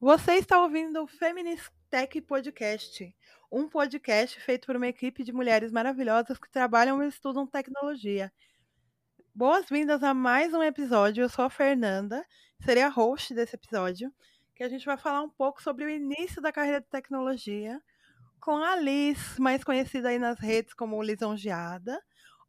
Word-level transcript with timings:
Você 0.00 0.36
está 0.36 0.62
ouvindo 0.62 1.02
o 1.02 1.06
Feminist 1.06 1.70
Tech 1.90 2.18
Podcast, 2.22 3.14
um 3.52 3.68
podcast 3.68 4.40
feito 4.40 4.64
por 4.64 4.76
uma 4.76 4.86
equipe 4.86 5.22
de 5.22 5.32
mulheres 5.32 5.70
maravilhosas 5.70 6.38
que 6.38 6.50
trabalham 6.50 7.02
e 7.02 7.08
estudam 7.08 7.46
tecnologia. 7.46 8.32
Boas-vindas 9.34 10.02
a 10.02 10.14
mais 10.14 10.54
um 10.54 10.62
episódio. 10.62 11.24
Eu 11.24 11.28
sou 11.28 11.44
a 11.44 11.50
Fernanda, 11.50 12.24
serei 12.64 12.82
a 12.82 12.88
host 12.88 13.34
desse 13.34 13.56
episódio, 13.56 14.10
que 14.58 14.64
a 14.64 14.68
gente 14.68 14.84
vai 14.84 14.96
falar 14.96 15.22
um 15.22 15.30
pouco 15.30 15.62
sobre 15.62 15.84
o 15.84 15.88
início 15.88 16.42
da 16.42 16.50
carreira 16.50 16.80
de 16.80 16.88
tecnologia 16.88 17.80
com 18.40 18.56
a 18.56 18.74
Liz, 18.74 19.38
mais 19.38 19.62
conhecida 19.62 20.08
aí 20.08 20.18
nas 20.18 20.40
redes 20.40 20.74
como 20.74 21.00
Lisonjeada, 21.00 21.96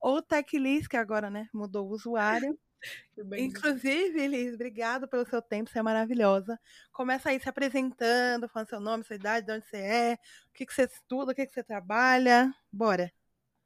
ou 0.01 0.19
Tech 0.19 0.57
Liz, 0.57 0.87
que 0.87 0.97
agora 0.97 1.29
né, 1.29 1.47
mudou 1.53 1.87
o 1.87 1.91
usuário. 1.91 2.57
Inclusive, 3.37 4.27
Liz, 4.27 4.55
obrigada 4.55 5.07
pelo 5.07 5.23
seu 5.23 5.39
tempo, 5.39 5.69
você 5.69 5.77
é 5.77 5.83
maravilhosa. 5.83 6.59
Começa 6.91 7.29
aí 7.29 7.39
se 7.39 7.47
apresentando, 7.47 8.49
falando 8.49 8.69
seu 8.69 8.79
nome, 8.79 9.03
sua 9.03 9.15
idade, 9.15 9.45
de 9.45 9.51
onde 9.51 9.67
você 9.67 9.77
é, 9.77 10.13
o 10.15 10.53
que, 10.53 10.65
que 10.65 10.73
você 10.73 10.85
estuda, 10.85 11.31
o 11.31 11.35
que, 11.35 11.45
que 11.45 11.53
você 11.53 11.63
trabalha. 11.63 12.51
Bora! 12.71 13.18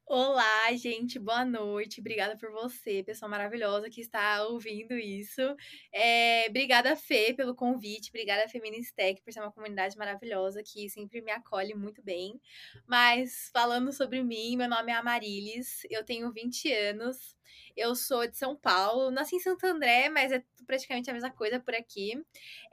Olá, 0.06 0.72
gente, 0.76 1.18
boa 1.18 1.46
noite. 1.46 2.02
Obrigada 2.02 2.38
por 2.38 2.52
você, 2.52 3.02
pessoa 3.04 3.30
maravilhosa 3.30 3.90
que 3.90 4.02
está 4.02 4.46
ouvindo 4.46 4.94
isso. 4.96 5.42
É, 5.94 6.46
obrigada, 6.50 6.94
Fê, 6.96 7.34
pelo 7.34 7.56
convite. 7.56 8.10
Obrigada, 8.10 8.48
Feministec, 8.50 9.22
por 9.22 9.32
ser 9.32 9.40
uma 9.40 9.52
comunidade 9.52 9.98
maravilhosa 9.98 10.62
que 10.62 10.90
sempre 10.90 11.22
me 11.22 11.32
acolhe 11.32 11.74
muito 11.74 12.02
bem. 12.04 12.40
Mas, 12.86 13.50
falando 13.54 13.94
sobre 13.94 14.22
mim, 14.22 14.58
meu 14.58 14.70
nome 14.70 14.92
é 14.92 14.96
Amarilis, 14.96 15.84
eu 15.90 16.04
tenho 16.04 16.32
20 16.34 16.72
anos, 16.74 17.38
eu 17.76 17.96
sou 17.96 18.28
de 18.28 18.38
São 18.38 18.56
Paulo, 18.58 19.10
nasci 19.10 19.38
em 19.38 19.40
Santo 19.40 19.66
André, 19.66 20.10
mas 20.10 20.34
é 20.34 20.44
praticamente 20.68 21.10
a 21.10 21.14
mesma 21.14 21.32
coisa 21.32 21.62
por 21.62 21.74
aqui. 21.74 22.14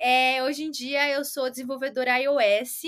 É, 0.01 0.43
hoje 0.43 0.65
em 0.65 0.71
dia, 0.71 1.09
eu 1.11 1.25
sou 1.25 1.49
desenvolvedora 1.49 2.19
iOS. 2.19 2.83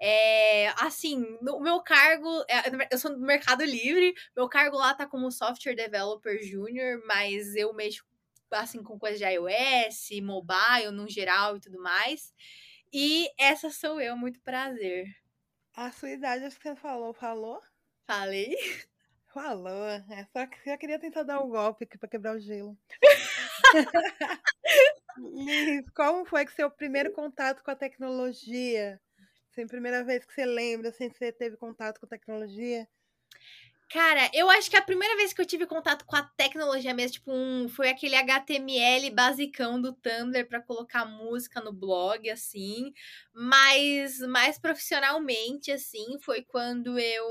É, 0.00 0.68
assim, 0.82 1.38
no 1.40 1.60
meu 1.60 1.80
cargo, 1.82 2.28
é, 2.48 2.88
eu 2.92 2.98
sou 2.98 3.12
do 3.12 3.20
Mercado 3.20 3.64
Livre, 3.64 4.14
meu 4.36 4.48
cargo 4.48 4.76
lá 4.76 4.94
tá 4.94 5.06
como 5.06 5.30
Software 5.30 5.74
Developer 5.74 6.42
Júnior, 6.42 7.02
mas 7.06 7.54
eu 7.56 7.72
mexo 7.72 8.04
assim 8.50 8.82
com 8.82 8.98
coisas 8.98 9.18
de 9.18 9.24
iOS, 9.24 10.10
mobile 10.22 10.90
no 10.92 11.08
geral 11.08 11.56
e 11.56 11.60
tudo 11.60 11.80
mais. 11.80 12.32
E 12.92 13.28
essa 13.38 13.70
sou 13.70 14.00
eu, 14.00 14.16
muito 14.16 14.40
prazer. 14.40 15.06
A 15.74 15.90
sua 15.92 16.10
idade, 16.10 16.44
acho 16.44 16.56
que 16.58 16.68
você 16.68 16.76
falou, 16.76 17.12
falou? 17.14 17.60
Falei? 18.06 18.54
Falou. 19.34 19.86
É 19.88 20.26
só 20.32 20.46
que 20.46 20.70
eu 20.70 20.78
queria 20.78 20.98
tentar 20.98 21.22
dar 21.22 21.40
um 21.40 21.50
golpe 21.50 21.84
aqui 21.84 21.98
pra 21.98 22.08
quebrar 22.08 22.34
o 22.34 22.40
gelo. 22.40 22.76
Como 25.94 26.24
foi 26.24 26.46
que 26.46 26.52
seu 26.52 26.70
primeiro 26.70 27.12
contato 27.12 27.62
com 27.62 27.70
a 27.70 27.76
tecnologia? 27.76 28.98
Assim, 29.56 29.66
primeira 29.66 30.04
vez 30.04 30.22
que 30.22 30.34
você 30.34 30.44
lembra, 30.44 30.90
assim, 30.90 31.08
que 31.08 31.16
você 31.16 31.32
teve 31.32 31.56
contato 31.56 31.98
com 31.98 32.06
tecnologia? 32.06 32.86
Cara, 33.88 34.28
eu 34.34 34.50
acho 34.50 34.68
que 34.68 34.76
a 34.76 34.82
primeira 34.82 35.16
vez 35.16 35.32
que 35.32 35.40
eu 35.40 35.46
tive 35.46 35.64
contato 35.64 36.04
com 36.04 36.14
a 36.14 36.24
tecnologia 36.36 36.92
mesmo, 36.92 37.12
tipo, 37.14 37.32
um, 37.32 37.66
foi 37.66 37.88
aquele 37.88 38.16
HTML 38.16 39.10
basicão 39.12 39.80
do 39.80 39.94
Tumblr 39.94 40.46
para 40.46 40.60
colocar 40.60 41.06
música 41.06 41.58
no 41.62 41.72
blog, 41.72 42.28
assim. 42.28 42.92
Mas 43.32 44.18
mais 44.28 44.58
profissionalmente, 44.58 45.72
assim, 45.72 46.18
foi 46.20 46.42
quando 46.42 46.98
eu 46.98 47.24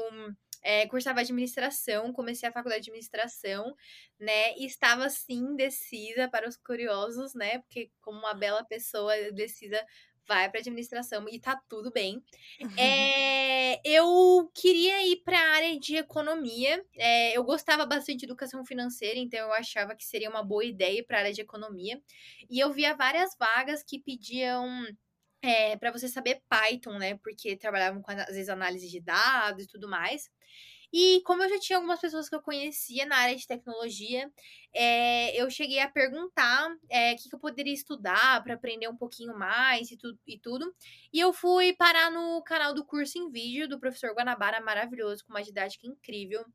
é, 0.64 0.88
cursava 0.88 1.20
administração, 1.20 2.12
comecei 2.12 2.50
a 2.50 2.52
faculdade 2.52 2.86
de 2.86 2.90
administração, 2.90 3.76
né? 4.20 4.58
E 4.58 4.66
estava, 4.66 5.06
assim, 5.06 5.56
decisa 5.56 6.28
para 6.28 6.50
os 6.50 6.58
curiosos, 6.58 7.36
né? 7.36 7.60
Porque, 7.60 7.92
como 8.02 8.18
uma 8.18 8.34
bela 8.34 8.64
pessoa 8.64 9.14
decisa 9.32 9.80
vai 10.28 10.50
para 10.50 10.60
administração 10.60 11.26
e 11.30 11.40
tá 11.40 11.60
tudo 11.70 11.92
bem. 11.92 12.24
É, 12.78 13.80
eu 13.90 14.50
queria 14.54 15.06
ir 15.08 15.18
para 15.24 15.40
a 15.40 15.56
área 15.56 15.80
de 15.80 15.96
economia. 15.98 16.84
É, 16.96 17.38
eu 17.38 17.44
gostava 17.44 17.86
bastante 17.86 18.20
de 18.20 18.26
educação 18.26 18.66
financeira, 18.66 19.20
então 19.20 19.40
eu 19.40 19.54
achava 19.54 19.96
que 19.96 20.06
seria 20.06 20.30
uma 20.30 20.44
boa 20.44 20.66
ideia 20.66 21.04
para 21.06 21.18
a 21.18 21.20
área 21.22 21.34
de 21.34 21.42
economia. 21.42 22.02
E 22.50 22.60
eu 22.60 22.72
via 22.74 22.96
várias 22.96 23.36
vagas 23.38 23.84
que 23.84 24.00
pediam 24.00 24.86
é, 25.42 25.76
para 25.78 25.92
você 25.92 26.08
saber 26.08 26.42
Python, 26.50 26.98
né? 26.98 27.18
Porque 27.18 27.56
trabalhavam 27.56 28.02
com 28.02 28.12
às 28.12 28.28
vezes 28.28 28.50
análise 28.50 28.90
de 28.90 29.00
dados 29.00 29.66
e 29.66 29.68
tudo 29.68 29.88
mais. 29.88 30.30
E 30.98 31.22
como 31.26 31.44
eu 31.44 31.50
já 31.50 31.60
tinha 31.60 31.76
algumas 31.76 32.00
pessoas 32.00 32.30
que 32.30 32.36
eu 32.36 32.42
conhecia 32.42 33.06
na 33.06 33.18
área 33.18 33.36
de 33.36 33.46
tecnologia, 33.46 34.32
é, 34.74 35.36
eu 35.36 35.50
cheguei 35.50 35.80
a 35.80 35.90
perguntar 35.90 36.74
é, 36.90 37.12
o 37.12 37.18
que, 37.18 37.28
que 37.28 37.36
eu 37.36 37.40
poderia 37.40 37.74
estudar 37.74 38.42
para 38.42 38.54
aprender 38.54 38.88
um 38.88 38.96
pouquinho 38.96 39.38
mais 39.38 39.92
e, 39.92 39.98
tu, 39.98 40.18
e 40.26 40.40
tudo. 40.40 40.74
E 41.12 41.20
eu 41.20 41.34
fui 41.34 41.74
parar 41.74 42.10
no 42.10 42.42
canal 42.44 42.74
do 42.74 42.86
curso 42.86 43.18
em 43.18 43.30
vídeo 43.30 43.68
do 43.68 43.78
professor 43.78 44.16
Guanabara, 44.16 44.62
maravilhoso, 44.62 45.26
com 45.26 45.34
uma 45.34 45.44
didática 45.44 45.86
incrível. 45.86 46.46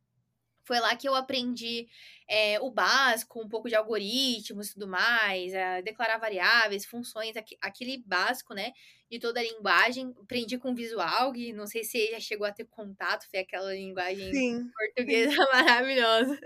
Foi 0.65 0.81
lá 0.81 0.97
que 0.97 1.07
eu 1.07 1.15
aprendi 1.15 1.87
é, 2.27 2.59
o 2.61 2.71
básico, 2.71 3.43
um 3.43 3.49
pouco 3.49 3.69
de 3.69 3.75
algoritmos 3.75 4.69
e 4.69 4.73
tudo 4.73 4.89
mais, 4.89 5.53
declarar 5.85 6.17
variáveis, 6.17 6.87
funções, 6.87 7.35
aquele 7.61 8.03
básico, 8.07 8.55
né? 8.55 8.73
De 9.11 9.19
toda 9.19 9.41
a 9.41 9.43
linguagem. 9.43 10.15
Aprendi 10.23 10.57
com 10.59 10.75
visual, 10.75 11.35
e 11.35 11.53
não 11.53 11.67
sei 11.67 11.83
se 11.85 12.11
já 12.13 12.21
chegou 12.21 12.47
a 12.47 12.53
ter 12.53 12.65
contato, 12.67 13.29
foi 13.29 13.41
aquela 13.41 13.75
linguagem 13.75 14.33
sim, 14.33 14.71
portuguesa 14.71 15.33
sim. 15.33 15.37
maravilhosa. 15.53 16.39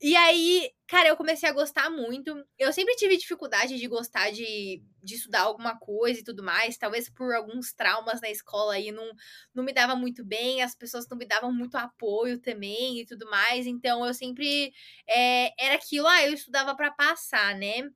E 0.00 0.16
aí, 0.16 0.70
cara, 0.86 1.08
eu 1.08 1.16
comecei 1.16 1.48
a 1.48 1.52
gostar 1.52 1.88
muito. 1.90 2.34
Eu 2.58 2.72
sempre 2.72 2.94
tive 2.96 3.16
dificuldade 3.16 3.78
de 3.78 3.86
gostar 3.86 4.30
de, 4.30 4.82
de 5.02 5.14
estudar 5.14 5.42
alguma 5.42 5.78
coisa 5.78 6.20
e 6.20 6.24
tudo 6.24 6.42
mais. 6.42 6.76
Talvez 6.76 7.08
por 7.08 7.34
alguns 7.34 7.72
traumas 7.72 8.20
na 8.20 8.30
escola 8.30 8.74
aí 8.74 8.92
não, 8.92 9.10
não 9.54 9.64
me 9.64 9.72
dava 9.72 9.94
muito 9.96 10.24
bem, 10.24 10.62
as 10.62 10.74
pessoas 10.74 11.06
não 11.08 11.16
me 11.16 11.26
davam 11.26 11.52
muito 11.52 11.76
apoio 11.76 12.38
também 12.40 13.00
e 13.00 13.06
tudo 13.06 13.28
mais. 13.30 13.66
Então 13.66 14.04
eu 14.04 14.14
sempre 14.14 14.72
é, 15.08 15.52
era 15.64 15.76
aquilo, 15.76 16.06
ah, 16.06 16.26
eu 16.26 16.32
estudava 16.34 16.74
para 16.76 16.90
passar, 16.90 17.54
né? 17.56 17.88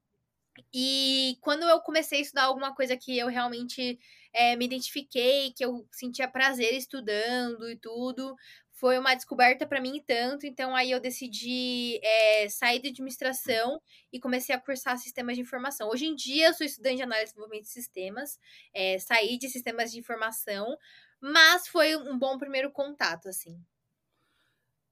E 0.75 1.37
quando 1.41 1.65
eu 1.65 1.81
comecei 1.81 2.19
a 2.19 2.23
estudar 2.23 2.45
alguma 2.45 2.75
coisa 2.75 2.97
que 2.97 3.17
eu 3.19 3.29
realmente 3.29 3.99
é, 4.33 4.57
me 4.57 4.65
identifiquei, 4.65 5.53
que 5.53 5.65
eu 5.65 5.87
sentia 5.93 6.29
prazer 6.29 6.75
estudando 6.75 7.71
e 7.71 7.77
tudo, 7.77 8.37
foi 8.73 8.99
uma 8.99 9.15
descoberta 9.15 9.67
para 9.67 9.81
mim 9.81 10.03
tanto. 10.07 10.47
Então 10.47 10.75
aí 10.77 10.91
eu 10.91 11.01
decidi 11.01 11.99
é, 12.03 12.49
sair 12.49 12.81
de 12.81 12.89
administração 12.89 13.81
e 14.13 14.21
comecei 14.21 14.55
a 14.55 14.61
cursar 14.61 14.99
sistemas 14.99 15.37
de 15.37 15.43
informação. 15.43 15.89
Hoje 15.89 16.07
em 16.07 16.15
dia 16.15 16.49
eu 16.49 16.55
sou 16.55 16.67
estudante 16.67 16.97
de 16.97 17.03
análise 17.03 17.31
e 17.31 17.35
desenvolvimento 17.35 17.65
de 17.65 17.71
sistemas, 17.71 18.39
é, 18.75 18.99
saí 18.99 19.39
de 19.39 19.49
sistemas 19.49 19.91
de 19.93 19.99
informação, 19.99 20.77
mas 21.21 21.67
foi 21.69 21.97
um 21.97 22.19
bom 22.19 22.39
primeiro 22.39 22.71
contato, 22.71 23.29
assim. 23.29 23.59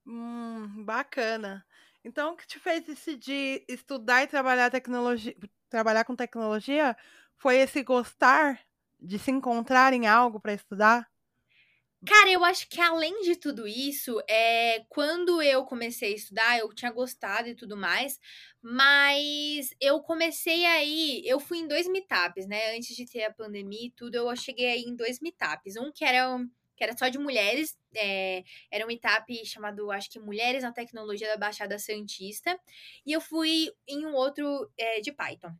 Hum, 0.05 0.85
bacana. 0.85 1.65
Então, 2.05 2.33
o 2.33 2.37
que 2.37 2.47
te 2.47 2.59
fez 2.59 2.85
decidir 2.85 3.65
estudar 3.69 4.23
e 4.23 4.27
trabalhar 4.27 4.69
tecnologia, 4.71 5.35
trabalhar 5.69 6.05
com 6.05 6.15
tecnologia, 6.15 6.95
foi 7.37 7.57
esse 7.57 7.83
gostar 7.83 8.61
de 8.99 9.19
se 9.19 9.31
encontrar 9.31 9.93
em 9.93 10.07
algo 10.07 10.39
para 10.39 10.53
estudar? 10.53 11.09
Cara, 12.07 12.29
eu 12.29 12.45
acho 12.45 12.69
que 12.69 12.79
além 12.79 13.21
de 13.23 13.35
tudo 13.35 13.67
isso, 13.67 14.21
é, 14.29 14.81
quando 14.89 15.41
eu 15.41 15.65
comecei 15.65 16.13
a 16.13 16.15
estudar, 16.15 16.59
eu 16.59 16.71
tinha 16.73 16.91
gostado 16.91 17.47
e 17.49 17.55
tudo 17.55 17.75
mais, 17.75 18.19
mas 18.61 19.69
eu 19.81 19.99
comecei 20.01 20.65
aí, 20.67 21.23
eu 21.25 21.39
fui 21.39 21.57
em 21.59 21.67
dois 21.67 21.87
meetups, 21.87 22.45
né? 22.47 22.75
Antes 22.77 22.95
de 22.95 23.05
ter 23.07 23.23
a 23.23 23.33
pandemia 23.33 23.87
e 23.87 23.91
tudo, 23.91 24.15
eu 24.15 24.35
cheguei 24.35 24.67
aí 24.67 24.81
em 24.83 24.95
dois 24.95 25.19
meetups. 25.19 25.77
Um 25.77 25.91
que 25.91 26.05
era 26.05 26.37
que 26.75 26.83
era 26.83 26.97
só 26.97 27.07
de 27.07 27.17
mulheres. 27.17 27.77
É, 27.95 28.43
era 28.71 28.83
um 28.83 28.87
meetup 28.87 29.45
chamado, 29.45 29.91
acho 29.91 30.09
que 30.09 30.19
Mulheres 30.19 30.63
na 30.63 30.71
Tecnologia 30.71 31.27
da 31.27 31.37
Baixada 31.37 31.79
Santista. 31.79 32.59
E 33.05 33.11
eu 33.11 33.21
fui 33.21 33.71
em 33.87 34.05
um 34.05 34.13
outro 34.13 34.69
é, 34.77 34.99
de 35.01 35.11
Python. 35.11 35.55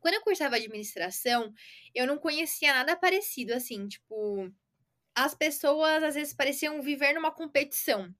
Quando 0.00 0.14
eu 0.14 0.22
cursava 0.22 0.56
administração, 0.56 1.52
eu 1.94 2.06
não 2.06 2.18
conhecia 2.18 2.74
nada 2.74 2.96
parecido, 2.96 3.54
assim, 3.54 3.86
tipo. 3.88 4.52
As 5.14 5.34
pessoas 5.34 6.02
às 6.02 6.14
vezes 6.14 6.34
pareciam 6.34 6.80
viver 6.80 7.12
numa 7.12 7.30
competição. 7.30 8.12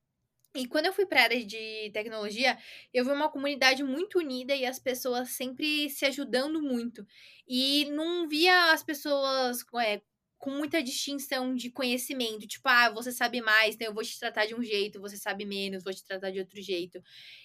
E 0.55 0.67
quando 0.69 0.87
eu 0.87 0.93
fui 0.93 1.07
para 1.07 1.21
a 1.21 1.25
área 1.25 1.45
de 1.45 1.91
tecnologia, 1.93 2.59
eu 2.93 3.05
vi 3.05 3.11
uma 3.11 3.31
comunidade 3.31 3.83
muito 3.83 4.19
unida 4.19 4.55
e 4.55 4.67
as 4.67 4.79
pessoas 4.79 5.31
sempre 5.31 5.89
se 5.89 6.05
ajudando 6.05 6.61
muito. 6.61 7.07
E 7.49 7.87
não 7.91 8.29
via 8.29 8.73
as 8.73 8.83
pessoas 8.83 9.65
é, 9.83 10.03
com 10.43 10.51
muita 10.51 10.83
distinção 10.83 11.55
de 11.55 11.71
conhecimento. 11.71 12.49
Tipo, 12.49 12.69
ah, 12.69 12.91
você 12.91 13.13
sabe 13.13 13.41
mais, 13.41 13.77
então 13.77 13.87
eu 13.87 13.95
vou 13.95 14.03
te 14.03 14.19
tratar 14.19 14.45
de 14.45 14.55
um 14.57 14.63
jeito, 14.63 15.01
você 15.01 15.17
sabe 15.17 15.45
menos, 15.45 15.85
vou 15.85 15.95
te 15.95 16.05
tratar 16.05 16.31
de 16.33 16.41
outro 16.41 16.61
jeito. 16.61 17.01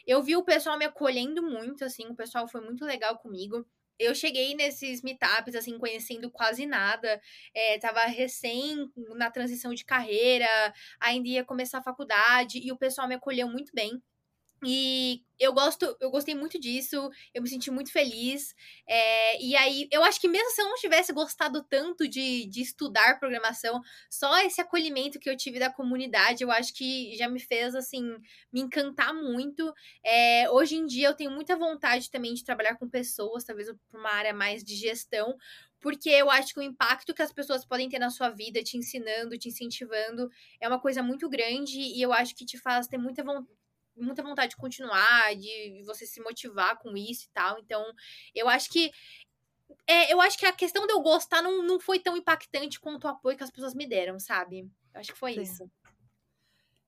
Eu 0.05 0.23
vi 0.23 0.35
o 0.35 0.43
pessoal 0.43 0.77
me 0.79 0.85
acolhendo 0.85 1.43
muito, 1.43 1.85
assim, 1.85 2.07
o 2.07 2.15
pessoal 2.15 2.47
foi 2.47 2.59
muito 2.61 2.83
legal 2.85 3.17
comigo. 3.19 3.65
eu 3.99 4.13
cheguei 4.15 4.55
nesses 4.55 5.01
meetups, 5.03 5.55
assim, 5.55 5.77
conhecendo 5.79 6.29
quase 6.31 6.65
nada. 6.65 7.21
É, 7.53 7.77
tava 7.79 8.01
recém 8.05 8.91
na 9.15 9.29
transição 9.31 9.73
de 9.73 9.83
carreira, 9.85 10.47
ainda 10.99 11.27
ia 11.29 11.43
começar 11.45 11.79
a 11.79 11.83
faculdade, 11.83 12.59
e 12.59 12.71
o 12.71 12.77
pessoal 12.77 13.07
me 13.07 13.15
acolheu 13.15 13.47
muito 13.49 13.71
bem. 13.73 14.01
E 14.65 15.21
eu 15.39 15.53
gosto, 15.53 15.95
eu 15.99 16.09
gostei 16.09 16.33
muito 16.33 16.59
disso, 16.59 17.09
eu 17.31 17.43
me 17.43 17.47
senti 17.47 17.69
muito 17.69 17.91
feliz. 17.91 18.55
É, 18.87 19.39
e 19.41 19.55
aí, 19.55 19.87
eu 19.91 20.03
acho 20.03 20.19
que 20.19 20.27
mesmo 20.27 20.49
se 20.49 20.61
eu 20.61 20.65
não 20.67 20.75
tivesse 20.75 21.13
gostado 21.13 21.63
tanto 21.63 22.07
de, 22.07 22.47
de 22.47 22.61
estudar 22.61 23.19
programação, 23.19 23.79
só 24.09 24.39
esse 24.39 24.59
acolhimento 24.59 25.19
que 25.19 25.29
eu 25.29 25.37
tive 25.37 25.59
da 25.59 25.71
comunidade, 25.71 26.43
eu 26.43 26.51
acho 26.51 26.73
que 26.73 27.15
já 27.15 27.29
me 27.29 27.39
fez, 27.39 27.75
assim, 27.75 28.03
me 28.51 28.61
encantar 28.61 29.13
muito. 29.13 29.71
É, 30.03 30.49
hoje 30.49 30.75
em 30.75 30.85
dia, 30.87 31.09
eu 31.09 31.15
tenho 31.15 31.31
muita 31.31 31.55
vontade 31.55 32.09
também 32.09 32.33
de 32.33 32.43
trabalhar 32.43 32.75
com 32.75 32.89
pessoas, 32.89 33.43
talvez 33.43 33.69
por 33.91 33.99
uma 33.99 34.11
área 34.11 34.33
mais 34.33 34.63
de 34.63 34.75
gestão, 34.75 35.37
porque 35.79 36.09
eu 36.09 36.31
acho 36.31 36.53
que 36.53 36.59
o 36.59 36.63
impacto 36.63 37.13
que 37.13 37.21
as 37.21 37.31
pessoas 37.31 37.63
podem 37.63 37.87
ter 37.89 37.99
na 37.99 38.09
sua 38.09 38.29
vida, 38.29 38.63
te 38.63 38.75
ensinando, 38.77 39.37
te 39.37 39.49
incentivando, 39.49 40.29
é 40.59 40.67
uma 40.67 40.79
coisa 40.81 41.03
muito 41.03 41.29
grande 41.29 41.79
e 41.79 42.01
eu 42.01 42.11
acho 42.11 42.35
que 42.35 42.45
te 42.45 42.57
faz 42.57 42.87
ter 42.87 42.97
muita 42.97 43.23
vontade 43.23 43.66
muita 43.97 44.23
vontade 44.23 44.51
de 44.51 44.57
continuar, 44.57 45.35
de 45.35 45.83
você 45.85 46.05
se 46.05 46.21
motivar 46.21 46.77
com 46.77 46.95
isso 46.95 47.25
e 47.25 47.29
tal. 47.33 47.59
Então, 47.59 47.83
eu 48.33 48.47
acho 48.49 48.69
que. 48.69 48.91
É, 49.85 50.13
eu 50.13 50.21
acho 50.21 50.37
que 50.37 50.45
a 50.45 50.53
questão 50.53 50.87
de 50.87 50.93
eu 50.93 51.01
gostar 51.01 51.41
não, 51.41 51.61
não 51.61 51.79
foi 51.79 51.99
tão 51.99 52.15
impactante 52.15 52.79
quanto 52.79 53.05
o 53.05 53.09
apoio 53.09 53.37
que 53.37 53.43
as 53.43 53.51
pessoas 53.51 53.73
me 53.73 53.87
deram, 53.87 54.19
sabe? 54.19 54.69
Eu 54.93 54.99
acho 54.99 55.13
que 55.13 55.19
foi 55.19 55.33
Sim. 55.33 55.41
isso. 55.41 55.69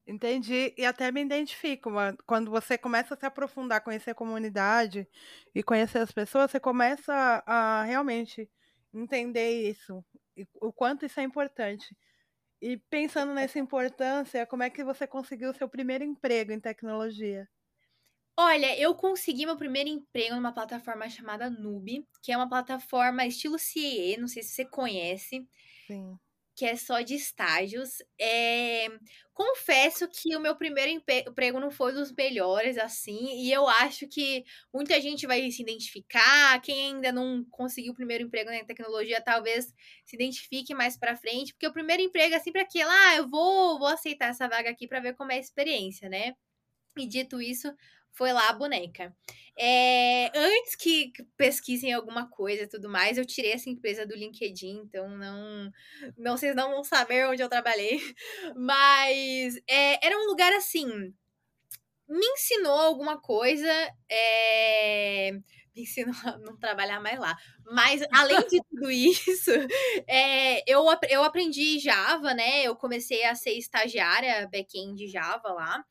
Entendi, 0.09 0.73
e 0.75 0.85
até 0.85 1.11
me 1.11 1.21
identifico. 1.21 1.91
Quando 2.25 2.49
você 2.49 2.79
começa 2.79 3.13
a 3.13 3.17
se 3.17 3.27
aprofundar, 3.27 3.81
conhecer 3.81 4.09
a 4.09 4.15
comunidade 4.15 5.07
e 5.53 5.61
conhecer 5.61 5.99
as 5.99 6.11
pessoas, 6.11 6.49
você 6.49 6.59
começa 6.59 7.13
a, 7.45 7.81
a 7.81 7.83
realmente 7.83 8.49
entender 8.91 9.69
isso, 9.69 10.03
o 10.55 10.73
quanto 10.73 11.05
isso 11.05 11.19
é 11.19 11.23
importante. 11.23 11.95
E 12.61 12.77
pensando 12.77 13.33
nessa 13.33 13.59
importância, 13.59 14.45
como 14.47 14.63
é 14.63 14.69
que 14.69 14.81
você 14.83 15.05
conseguiu 15.07 15.49
o 15.51 15.53
seu 15.53 15.67
primeiro 15.69 16.03
emprego 16.05 16.51
em 16.53 16.59
tecnologia? 16.59 17.49
Olha, 18.37 18.75
eu 18.79 18.95
consegui 18.95 19.45
meu 19.45 19.57
primeiro 19.57 19.89
emprego 19.89 20.35
numa 20.35 20.53
plataforma 20.53 21.07
chamada 21.09 21.49
Nube, 21.49 22.07
que 22.23 22.31
é 22.31 22.37
uma 22.37 22.47
plataforma 22.49 23.25
estilo 23.25 23.57
CAE, 23.59 24.17
não 24.17 24.27
sei 24.27 24.41
se 24.43 24.49
você 24.51 24.65
conhece. 24.65 25.47
Sim 25.87 26.19
que 26.59 26.65
é 26.65 26.75
só 26.75 26.99
de 26.99 27.15
estágios. 27.15 28.03
É... 28.19 28.87
Confesso 29.33 30.09
que 30.09 30.35
o 30.35 30.41
meu 30.41 30.57
primeiro 30.57 30.91
emprego 30.91 31.57
não 31.57 31.71
foi 31.71 31.93
dos 31.93 32.11
melhores, 32.11 32.77
assim, 32.77 33.41
e 33.41 33.49
eu 33.53 33.65
acho 33.69 34.05
que 34.09 34.43
muita 34.73 34.99
gente 34.99 35.25
vai 35.25 35.49
se 35.49 35.61
identificar. 35.61 36.59
Quem 36.61 36.87
ainda 36.87 37.13
não 37.13 37.45
conseguiu 37.49 37.93
o 37.93 37.95
primeiro 37.95 38.25
emprego 38.25 38.51
na 38.51 38.65
tecnologia, 38.65 39.21
talvez 39.21 39.73
se 40.03 40.17
identifique 40.17 40.75
mais 40.75 40.97
para 40.97 41.15
frente, 41.15 41.53
porque 41.53 41.67
o 41.67 41.71
primeiro 41.71 42.03
emprego 42.03 42.35
é 42.35 42.39
sempre 42.39 42.59
aquele, 42.61 42.89
ah, 42.89 43.15
eu 43.15 43.29
vou, 43.29 43.79
vou 43.79 43.87
aceitar 43.87 44.27
essa 44.27 44.49
vaga 44.49 44.69
aqui 44.69 44.85
para 44.85 44.99
ver 44.99 45.15
como 45.15 45.31
é 45.31 45.35
a 45.35 45.39
experiência, 45.39 46.09
né? 46.09 46.33
E 46.97 47.07
dito 47.07 47.41
isso, 47.41 47.73
foi 48.11 48.33
lá 48.33 48.49
a 48.49 48.53
boneca. 48.53 49.15
É, 49.57 50.31
antes 50.33 50.75
que 50.75 51.11
pesquisem 51.35 51.93
alguma 51.93 52.29
coisa 52.29 52.63
e 52.63 52.67
tudo 52.67 52.89
mais, 52.89 53.17
eu 53.17 53.25
tirei 53.25 53.51
essa 53.51 53.69
empresa 53.69 54.05
do 54.05 54.15
LinkedIn, 54.15 54.83
então 54.85 55.09
não, 55.17 55.71
não 56.17 56.37
vocês 56.37 56.55
não 56.55 56.71
vão 56.71 56.83
saber 56.83 57.27
onde 57.27 57.41
eu 57.41 57.49
trabalhei. 57.49 57.99
Mas 58.55 59.57
é, 59.67 60.05
era 60.05 60.17
um 60.17 60.27
lugar 60.27 60.53
assim. 60.53 61.13
Me 62.07 62.25
ensinou 62.25 62.73
alguma 62.73 63.19
coisa. 63.19 63.69
É, 64.09 65.31
me 65.75 65.83
ensinou 65.83 66.15
a 66.23 66.37
não 66.37 66.57
trabalhar 66.57 66.99
mais 66.99 67.19
lá. 67.19 67.35
Mas, 67.65 68.01
além 68.11 68.39
de 68.47 68.61
tudo 68.69 68.89
isso, 68.91 69.51
é, 70.07 70.63
eu, 70.71 70.85
eu 71.09 71.23
aprendi 71.23 71.79
Java, 71.79 72.33
né? 72.33 72.63
Eu 72.63 72.75
comecei 72.75 73.23
a 73.25 73.35
ser 73.35 73.51
estagiária 73.51 74.47
back-end 74.47 75.07
Java 75.07 75.51
lá. 75.51 75.83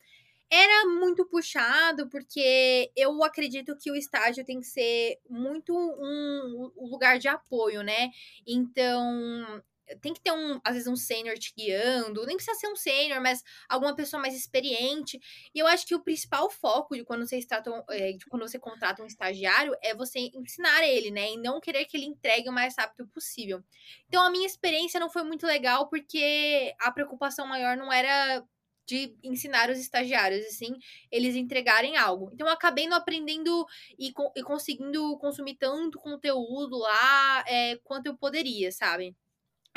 Era 0.51 0.87
muito 0.87 1.25
puxado, 1.27 2.09
porque 2.09 2.91
eu 2.95 3.23
acredito 3.23 3.77
que 3.77 3.91
o 3.91 3.95
estágio 3.95 4.43
tem 4.43 4.59
que 4.59 4.65
ser 4.65 5.19
muito 5.29 5.73
um, 5.75 6.71
um 6.75 6.87
lugar 6.87 7.19
de 7.19 7.27
apoio, 7.27 7.83
né? 7.83 8.09
Então, 8.47 9.61
tem 10.01 10.13
que 10.13 10.21
ter 10.21 10.31
um, 10.31 10.59
às 10.63 10.73
vezes, 10.73 10.87
um 10.87 10.95
sênior 10.95 11.37
te 11.37 11.53
guiando, 11.55 12.25
nem 12.25 12.35
precisa 12.35 12.57
ser 12.57 12.67
um 12.67 12.75
sênior, 12.75 13.21
mas 13.21 13.43
alguma 13.67 13.95
pessoa 13.95 14.21
mais 14.21 14.35
experiente. 14.35 15.19
E 15.53 15.59
eu 15.59 15.67
acho 15.67 15.85
que 15.85 15.95
o 15.95 15.99
principal 16.03 16.49
foco 16.49 16.95
de 16.95 17.03
quando 17.03 17.27
vocês 17.27 17.45
tratam, 17.45 17.83
é, 17.89 18.13
de 18.13 18.25
quando 18.25 18.47
você 18.47 18.59
contrata 18.59 19.03
um 19.03 19.07
estagiário 19.07 19.75
é 19.81 19.93
você 19.95 20.19
ensinar 20.33 20.83
ele, 20.83 21.11
né? 21.11 21.31
E 21.31 21.37
não 21.37 21.59
querer 21.59 21.85
que 21.85 21.97
ele 21.97 22.05
entregue 22.05 22.49
o 22.49 22.53
mais 22.53 22.75
rápido 22.77 23.07
possível. 23.07 23.63
Então 24.07 24.23
a 24.23 24.29
minha 24.29 24.45
experiência 24.45 24.99
não 24.99 25.09
foi 25.09 25.23
muito 25.23 25.45
legal, 25.45 25.87
porque 25.89 26.73
a 26.79 26.91
preocupação 26.91 27.47
maior 27.47 27.77
não 27.77 27.91
era 27.91 28.43
de 28.89 29.15
ensinar 29.23 29.69
os 29.69 29.77
estagiários, 29.77 30.45
assim, 30.45 30.77
eles 31.11 31.35
entregarem 31.35 31.95
algo. 31.97 32.29
Então, 32.33 32.47
eu 32.47 32.53
acabei 32.53 32.87
não 32.87 32.97
aprendendo 32.97 33.65
e, 33.97 34.11
e 34.35 34.43
conseguindo 34.43 35.17
consumir 35.19 35.55
tanto 35.55 35.99
conteúdo 35.99 36.77
lá 36.77 37.43
é, 37.47 37.77
quanto 37.83 38.07
eu 38.07 38.17
poderia, 38.17 38.71
sabe? 38.71 39.15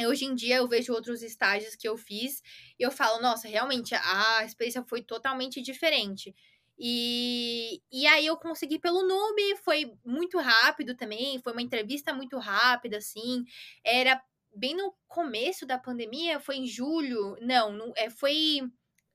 Hoje 0.00 0.24
em 0.24 0.34
dia 0.34 0.56
eu 0.56 0.66
vejo 0.66 0.92
outros 0.92 1.22
estágios 1.22 1.76
que 1.76 1.86
eu 1.86 1.96
fiz 1.96 2.42
e 2.78 2.82
eu 2.82 2.90
falo, 2.90 3.20
nossa, 3.20 3.46
realmente 3.46 3.94
a 3.94 4.42
experiência 4.44 4.82
foi 4.82 5.02
totalmente 5.02 5.60
diferente. 5.60 6.34
E, 6.78 7.80
e 7.92 8.06
aí 8.06 8.26
eu 8.26 8.36
consegui 8.36 8.78
pelo 8.78 9.06
Noob, 9.06 9.56
foi 9.62 9.92
muito 10.04 10.38
rápido 10.38 10.96
também, 10.96 11.38
foi 11.40 11.52
uma 11.52 11.62
entrevista 11.62 12.12
muito 12.14 12.38
rápida, 12.38 12.96
assim. 12.96 13.44
Era 13.84 14.20
bem 14.54 14.74
no 14.74 14.94
começo 15.06 15.66
da 15.66 15.78
pandemia, 15.78 16.40
foi 16.40 16.56
em 16.56 16.66
julho. 16.66 17.36
Não, 17.40 17.72
não 17.72 17.92
é, 17.96 18.10
foi 18.10 18.62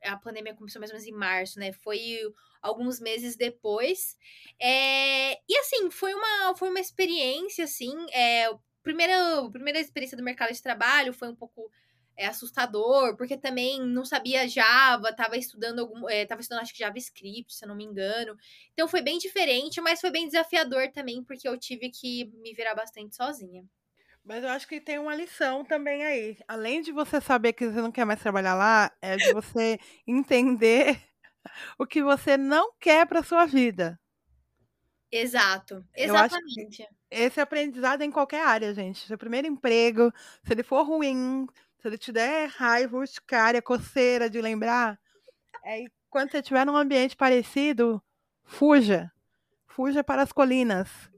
a 0.03 0.17
pandemia 0.17 0.55
começou 0.55 0.79
mais 0.79 0.91
ou 0.91 0.95
menos 0.95 1.07
em 1.07 1.13
março, 1.17 1.59
né? 1.59 1.71
Foi 1.73 2.19
alguns 2.61 2.99
meses 2.99 3.35
depois. 3.35 4.17
É, 4.59 5.33
e 5.33 5.57
assim, 5.59 5.89
foi 5.89 6.13
uma, 6.13 6.55
foi 6.55 6.69
uma 6.69 6.79
experiência, 6.79 7.65
assim. 7.65 7.94
É, 8.11 8.49
primeira, 8.83 9.15
primeira 9.51 9.79
experiência 9.79 10.17
do 10.17 10.23
mercado 10.23 10.53
de 10.53 10.61
trabalho 10.61 11.13
foi 11.13 11.29
um 11.29 11.35
pouco 11.35 11.69
é, 12.17 12.25
assustador, 12.25 13.15
porque 13.15 13.38
também 13.38 13.79
não 13.81 14.03
sabia 14.03 14.47
Java, 14.47 15.13
tava 15.13 15.38
estudando 15.38 15.79
algum. 15.79 16.09
É, 16.09 16.25
tava 16.25 16.41
estudando, 16.41 16.61
acho 16.61 16.73
que 16.73 16.79
JavaScript, 16.79 17.53
se 17.53 17.63
eu 17.63 17.69
não 17.69 17.75
me 17.75 17.83
engano. 17.83 18.35
Então 18.73 18.88
foi 18.88 19.01
bem 19.01 19.17
diferente, 19.19 19.79
mas 19.81 20.01
foi 20.01 20.11
bem 20.11 20.25
desafiador 20.25 20.91
também, 20.91 21.23
porque 21.23 21.47
eu 21.47 21.57
tive 21.57 21.89
que 21.89 22.25
me 22.41 22.53
virar 22.53 22.75
bastante 22.75 23.15
sozinha. 23.15 23.63
Mas 24.27 24.44
eu 24.44 24.50
acho 24.50 24.68
que 24.68 24.81
tem 24.81 25.00
uma 25.00 25.15
lição 25.15 25.63
também 25.63 26.03
aí. 26.03 26.38
Além 26.45 26.81
de 26.81 26.91
você 26.91 27.21
saber 27.21 27.53
que 27.53 27.65
você 27.65 27.81
não 27.81 27.94
quer 27.94 28.04
mais 28.04 28.19
trabalhar 28.21 28.56
lá, 28.56 28.92
é 29.01 29.16
de 29.16 29.31
você 29.31 29.80
entender 30.06 31.01
o 31.80 31.87
que 31.87 32.04
você 32.04 32.35
não 32.35 32.73
quer 32.78 33.07
para 33.07 33.23
sua 33.23 33.45
vida. 33.45 33.97
Exato, 35.09 35.81
exatamente. 35.95 36.85
Esse 37.09 37.40
aprendizado 37.40 38.01
é 38.01 38.06
em 38.06 38.11
qualquer 38.11 38.45
área, 38.45 38.73
gente. 38.73 39.07
Seu 39.07 39.18
primeiro 39.18 39.47
emprego, 39.47 40.11
se 40.44 40.51
ele 40.51 40.61
for 40.61 40.83
ruim, 40.83 41.47
se 41.80 41.87
ele 41.87 41.97
te 41.97 42.11
der 42.11 42.49
raiva, 42.49 42.97
urticária, 42.97 43.61
coceira 43.61 44.30
de 44.30 44.42
lembrar, 44.42 44.99
é, 45.63 45.85
quando 46.09 46.31
você 46.31 46.40
estiver 46.40 46.66
num 46.66 46.75
ambiente 46.75 47.16
parecido, 47.16 48.04
fuja. 48.44 49.09
Fuja 49.68 50.04
para 50.04 50.21
as 50.21 50.33
colinas 50.33 51.09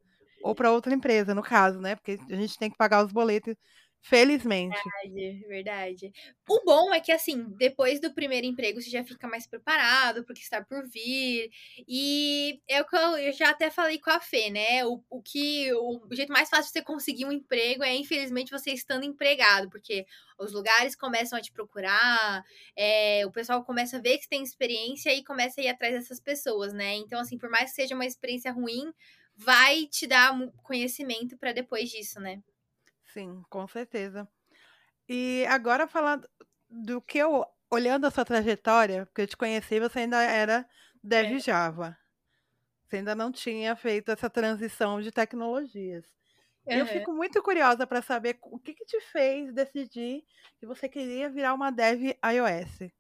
ou 0.43 0.55
para 0.55 0.71
outra 0.71 0.93
empresa, 0.93 1.33
no 1.33 1.43
caso, 1.43 1.79
né? 1.79 1.95
Porque 1.95 2.17
a 2.29 2.35
gente 2.35 2.57
tem 2.57 2.69
que 2.69 2.77
pagar 2.77 3.03
os 3.03 3.11
boletos, 3.11 3.55
felizmente. 4.01 4.77
Verdade, 5.03 5.45
verdade. 5.47 6.11
O 6.47 6.63
bom 6.63 6.93
é 6.93 6.99
que, 6.99 7.11
assim, 7.11 7.45
depois 7.57 7.99
do 7.99 8.13
primeiro 8.13 8.47
emprego, 8.47 8.81
você 8.81 8.89
já 8.89 9.03
fica 9.03 9.27
mais 9.27 9.45
preparado 9.45 10.23
porque 10.23 10.41
está 10.41 10.63
por 10.63 10.87
vir. 10.87 11.49
E 11.87 12.61
é 12.67 12.81
o 12.81 12.85
que 12.85 12.95
eu, 12.95 13.33
já 13.33 13.49
até 13.49 13.69
falei 13.69 13.99
com 13.99 14.09
a 14.09 14.19
Fê, 14.19 14.49
né? 14.49 14.85
O, 14.85 15.03
o 15.09 15.21
que 15.21 15.71
o 15.73 16.01
jeito 16.11 16.31
mais 16.31 16.49
fácil 16.49 16.65
de 16.65 16.71
você 16.71 16.81
conseguir 16.81 17.25
um 17.25 17.31
emprego 17.31 17.83
é, 17.83 17.95
infelizmente, 17.95 18.51
você 18.51 18.71
estando 18.71 19.03
empregado, 19.03 19.69
porque 19.69 20.05
os 20.37 20.53
lugares 20.53 20.95
começam 20.95 21.37
a 21.37 21.41
te 21.41 21.51
procurar, 21.51 22.43
é, 22.75 23.25
o 23.25 23.31
pessoal 23.31 23.63
começa 23.63 23.97
a 23.97 24.01
ver 24.01 24.17
que 24.17 24.23
você 24.23 24.29
tem 24.29 24.43
experiência 24.43 25.13
e 25.13 25.23
começa 25.23 25.59
a 25.59 25.63
ir 25.63 25.67
atrás 25.67 25.93
dessas 25.93 26.19
pessoas, 26.19 26.73
né? 26.73 26.95
Então, 26.95 27.19
assim, 27.19 27.37
por 27.37 27.49
mais 27.49 27.71
que 27.71 27.75
seja 27.75 27.93
uma 27.93 28.05
experiência 28.05 28.51
ruim, 28.51 28.93
vai 29.39 29.85
te 29.85 30.05
dar 30.05 30.33
conhecimento 30.63 31.37
para 31.37 31.53
depois 31.53 31.89
disso, 31.89 32.19
né? 32.19 32.43
Sim, 33.13 33.41
com 33.49 33.65
certeza. 33.67 34.27
E 35.07 35.45
agora 35.47 35.87
falando 35.87 36.29
do 36.69 37.01
que 37.01 37.17
eu, 37.17 37.45
olhando 37.71 38.05
a 38.05 38.11
sua 38.11 38.25
trajetória, 38.25 39.05
porque 39.05 39.21
eu 39.21 39.27
te 39.27 39.37
conheci, 39.37 39.79
você 39.79 39.99
ainda 39.99 40.21
era 40.21 40.67
Dev 41.01 41.37
é. 41.37 41.39
Java. 41.39 41.97
Você 42.85 42.97
ainda 42.97 43.15
não 43.15 43.31
tinha 43.31 43.75
feito 43.75 44.11
essa 44.11 44.29
transição 44.29 45.01
de 45.01 45.11
tecnologias. 45.11 46.05
Uhum. 46.67 46.75
Eu 46.75 46.85
fico 46.85 47.13
muito 47.13 47.41
curiosa 47.41 47.87
para 47.87 48.01
saber 48.01 48.37
o 48.41 48.59
que, 48.59 48.73
que 48.73 48.85
te 48.85 48.99
fez 48.99 49.53
decidir 49.53 50.25
que 50.59 50.65
você 50.65 50.89
queria 50.89 51.29
virar 51.29 51.53
uma 51.53 51.71
Dev 51.71 52.11
iOS. 52.25 52.91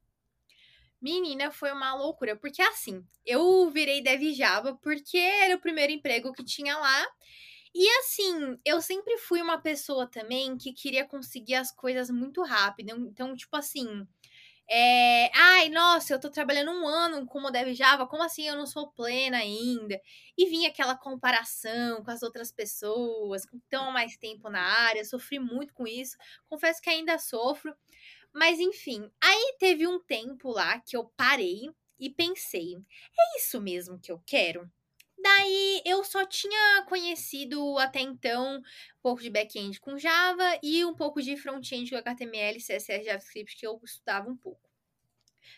Menina, 1.01 1.51
foi 1.51 1.71
uma 1.71 1.95
loucura, 1.95 2.35
porque 2.35 2.61
assim, 2.61 3.05
eu 3.25 3.69
virei 3.69 4.01
dev 4.01 4.33
Java 4.33 4.77
porque 4.81 5.17
era 5.17 5.55
o 5.55 5.59
primeiro 5.59 5.93
emprego 5.93 6.33
que 6.33 6.43
tinha 6.43 6.77
lá. 6.77 7.07
E 7.73 7.87
assim, 7.99 8.57
eu 8.65 8.81
sempre 8.81 9.17
fui 9.19 9.41
uma 9.41 9.61
pessoa 9.61 10.07
também 10.07 10.57
que 10.57 10.73
queria 10.73 11.05
conseguir 11.05 11.55
as 11.55 11.71
coisas 11.71 12.09
muito 12.09 12.43
rápido. 12.43 12.89
Então, 13.07 13.35
tipo 13.35 13.55
assim, 13.55 14.07
é, 14.71 15.31
ai, 15.35 15.69
nossa, 15.69 16.13
eu 16.13 16.19
tô 16.19 16.29
trabalhando 16.29 16.69
um 16.71 16.87
ano 16.87 17.25
como 17.25 17.49
Dev 17.49 17.73
Java, 17.73 18.05
como 18.05 18.21
assim 18.21 18.47
eu 18.47 18.55
não 18.55 18.67
sou 18.67 18.91
plena 18.91 19.37
ainda? 19.37 19.99
E 20.37 20.45
vinha 20.47 20.69
aquela 20.69 20.95
comparação 20.95 22.03
com 22.03 22.11
as 22.11 22.21
outras 22.21 22.51
pessoas 22.51 23.45
que 23.47 23.57
estão 23.57 23.91
mais 23.91 24.15
tempo 24.17 24.47
na 24.47 24.61
área, 24.61 25.03
sofri 25.03 25.39
muito 25.39 25.73
com 25.73 25.87
isso, 25.87 26.15
confesso 26.47 26.81
que 26.83 26.89
ainda 26.89 27.17
sofro, 27.17 27.73
mas 28.33 28.59
enfim, 28.59 29.09
aí 29.21 29.55
teve 29.59 29.87
um 29.87 29.99
tempo 29.99 30.51
lá 30.51 30.79
que 30.79 30.95
eu 30.95 31.05
parei 31.17 31.69
e 31.99 32.09
pensei, 32.09 32.75
é 32.75 33.37
isso 33.37 33.59
mesmo 33.59 33.99
que 33.99 34.11
eu 34.11 34.21
quero? 34.25 34.69
Daí 35.21 35.81
eu 35.85 36.03
só 36.03 36.25
tinha 36.25 36.85
conhecido 36.87 37.77
até 37.77 37.99
então 37.99 38.57
um 38.57 38.61
pouco 39.01 39.21
de 39.21 39.29
back-end 39.29 39.79
com 39.81 39.97
Java 39.97 40.57
e 40.63 40.85
um 40.85 40.95
pouco 40.95 41.21
de 41.21 41.35
front-end 41.35 41.89
com 41.91 41.97
HTML, 41.97 42.57
CSS, 42.57 43.03
JavaScript 43.03 43.57
que 43.57 43.67
eu 43.67 43.79
estudava 43.83 44.29
um 44.29 44.37
pouco. 44.37 44.69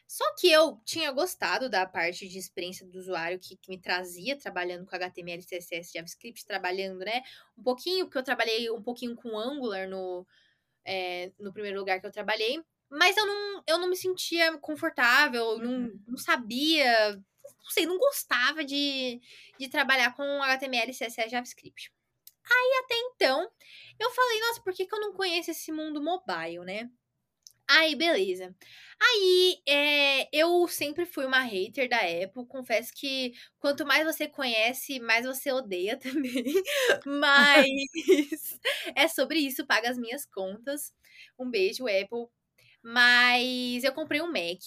Só 0.08 0.24
que 0.36 0.52
eu 0.52 0.82
tinha 0.84 1.12
gostado 1.12 1.70
da 1.70 1.86
parte 1.86 2.28
de 2.28 2.38
experiência 2.38 2.86
do 2.86 2.98
usuário 2.98 3.40
que, 3.40 3.56
que, 3.56 3.70
me 3.70 3.80
trazia 3.80 4.38
trabalhando 4.38 4.86
com 4.86 4.96
HTML, 4.96 5.44
CSS, 5.44 5.94
JavaScript, 5.94 6.46
trabalhando, 6.46 7.00
né? 7.00 7.22
Um 7.58 7.64
pouquinho, 7.64 8.06
porque 8.06 8.18
eu 8.18 8.24
trabalhei 8.24 8.70
um 8.72 8.82
pouquinho 8.82 9.16
com 9.16 9.38
Angular 9.38 9.88
no, 9.88 10.26
é, 10.86 11.32
no 11.40 11.54
primeiro 11.54 11.80
lugar 11.80 12.00
que 12.00 12.08
eu 12.08 12.12
trabalhei. 12.12 12.62
Mas 12.90 13.16
eu 13.16 13.26
não, 13.26 13.64
eu 13.68 13.78
não 13.78 13.90
me 13.90 13.96
sentia 13.96 14.58
confortável, 14.58 15.58
não, 15.60 15.72
uhum. 15.72 16.00
não 16.08 16.18
sabia, 16.18 17.14
não 17.14 17.70
sei, 17.70 17.86
não 17.86 17.98
gostava 17.98 18.66
de, 18.66 19.22
de 19.58 19.70
trabalhar 19.70 20.14
com 20.14 20.44
HTML, 20.44 20.92
CSS, 20.94 21.30
JavaScript. 21.30 21.92
Aí 22.44 22.82
até 22.84 22.96
então, 22.98 23.50
eu 23.98 24.10
falei, 24.12 24.40
nossa, 24.42 24.62
por 24.62 24.74
que, 24.74 24.86
que 24.86 24.94
eu 24.94 25.00
não 25.00 25.14
conheço 25.14 25.52
esse 25.52 25.72
mundo 25.72 26.04
mobile, 26.04 26.66
né? 26.66 26.90
Aí, 27.68 27.96
beleza. 27.96 28.54
Aí, 29.00 29.62
é, 29.66 30.21
eu 30.42 30.68
sempre 30.68 31.06
fui 31.06 31.26
uma 31.26 31.42
hater 31.42 31.90
da 31.90 31.98
Apple. 31.98 32.46
Confesso 32.48 32.92
que 32.96 33.34
quanto 33.60 33.86
mais 33.86 34.06
você 34.06 34.28
conhece, 34.28 35.00
mais 35.00 35.26
você 35.26 35.52
odeia 35.52 35.98
também. 36.00 36.44
Mas 37.06 37.68
é 38.96 39.08
sobre 39.08 39.40
isso, 39.40 39.66
paga 39.66 39.90
as 39.90 39.98
minhas 39.98 40.26
contas. 40.26 40.94
Um 41.40 41.50
beijo, 41.50 41.86
Apple. 41.88 42.28
Mas 42.84 43.84
eu 43.84 43.94
comprei 43.94 44.22
um 44.22 44.28
Mac. 44.32 44.60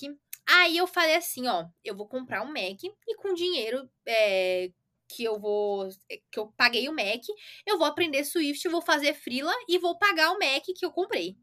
Aí 0.47 0.77
eu 0.77 0.87
falei 0.87 1.17
assim, 1.17 1.47
ó, 1.49 1.67
eu 1.85 1.97
vou 1.97 2.07
comprar 2.09 2.43
um 2.43 2.49
Mac 2.49 2.83
e 2.85 3.17
com 3.17 3.35
dinheiro 3.35 3.89
é, 4.07 4.71
que 5.09 5.25
eu 5.25 5.39
vou 5.41 5.89
que 6.31 6.39
eu 6.39 6.49
paguei 6.57 6.89
o 6.89 6.93
Mac, 6.95 7.23
eu 7.67 7.79
vou 7.79 7.87
aprender 7.87 8.25
Swift, 8.25 8.69
vou 8.69 8.83
fazer 8.83 9.15
freela 9.15 9.53
e 9.69 9.79
vou 9.79 9.99
pagar 9.99 10.33
o 10.33 10.39
Mac 10.39 10.65
que 10.77 10.85
eu 10.85 10.93
comprei. 10.93 11.37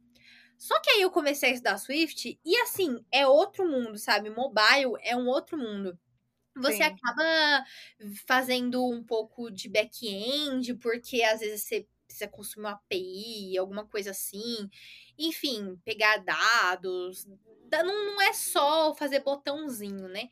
Só 0.62 0.80
que 0.80 0.92
aí 0.92 1.02
eu 1.02 1.10
comecei 1.10 1.50
a 1.50 1.54
estudar 1.54 1.78
Swift 1.80 2.40
e 2.46 2.56
assim, 2.58 3.04
é 3.12 3.26
outro 3.26 3.68
mundo, 3.68 3.98
sabe? 3.98 4.30
Mobile 4.30 4.94
é 5.02 5.16
um 5.18 5.28
outro 5.28 5.58
mundo. 5.58 5.98
Você 6.56 6.84
Sim. 6.84 6.84
acaba 6.84 7.66
fazendo 8.28 8.86
um 8.88 9.04
pouco 9.04 9.52
de 9.52 9.70
back-end, 9.70 10.76
porque 10.76 11.24
às 11.24 11.40
vezes 11.42 11.64
você 11.64 11.88
precisa 12.08 12.28
consumir 12.30 12.66
uma 12.68 12.74
API, 12.74 13.58
alguma 13.58 13.86
coisa 13.88 14.12
assim. 14.12 14.70
Enfim, 15.18 15.78
pegar 15.86 16.18
dados. 16.18 17.26
Não, 17.72 17.86
não 18.16 18.22
é 18.22 18.34
só 18.34 18.94
fazer 18.96 19.22
botãozinho, 19.22 20.08
né? 20.10 20.30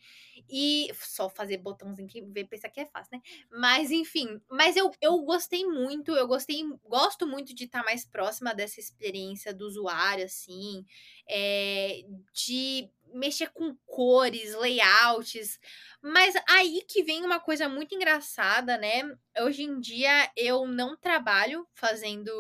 E 0.50 0.90
só 0.96 1.30
fazer 1.30 1.58
botãozinho 1.58 2.08
que 2.08 2.22
vê 2.22 2.44
pensar 2.44 2.70
que 2.70 2.80
é 2.80 2.86
fácil, 2.86 3.18
né? 3.18 3.22
Mas 3.52 3.92
enfim, 3.92 4.42
mas 4.50 4.76
eu, 4.76 4.92
eu 5.02 5.20
gostei 5.20 5.66
muito, 5.66 6.12
eu 6.12 6.28
gostei, 6.28 6.64
gosto 6.86 7.28
muito 7.28 7.54
de 7.54 7.66
estar 7.66 7.84
mais 7.84 8.06
próxima 8.06 8.54
dessa 8.54 8.80
experiência 8.80 9.54
do 9.54 9.66
usuário, 9.68 10.26
assim, 10.26 10.86
é, 11.28 12.02
de 12.34 12.90
mexer 13.14 13.50
com 13.50 13.76
cores, 13.86 14.54
layouts. 14.56 15.60
Mas 16.02 16.36
aí 16.48 16.84
que 16.88 17.04
vem 17.04 17.24
uma 17.26 17.40
coisa 17.40 17.68
muito 17.68 17.94
engraçada, 17.96 18.78
né? 18.78 19.04
Hoje 19.40 19.64
em 19.64 19.80
dia 19.80 20.32
eu 20.36 20.66
não 20.68 20.98
trabalho 20.98 21.68
fazendo 21.74 22.32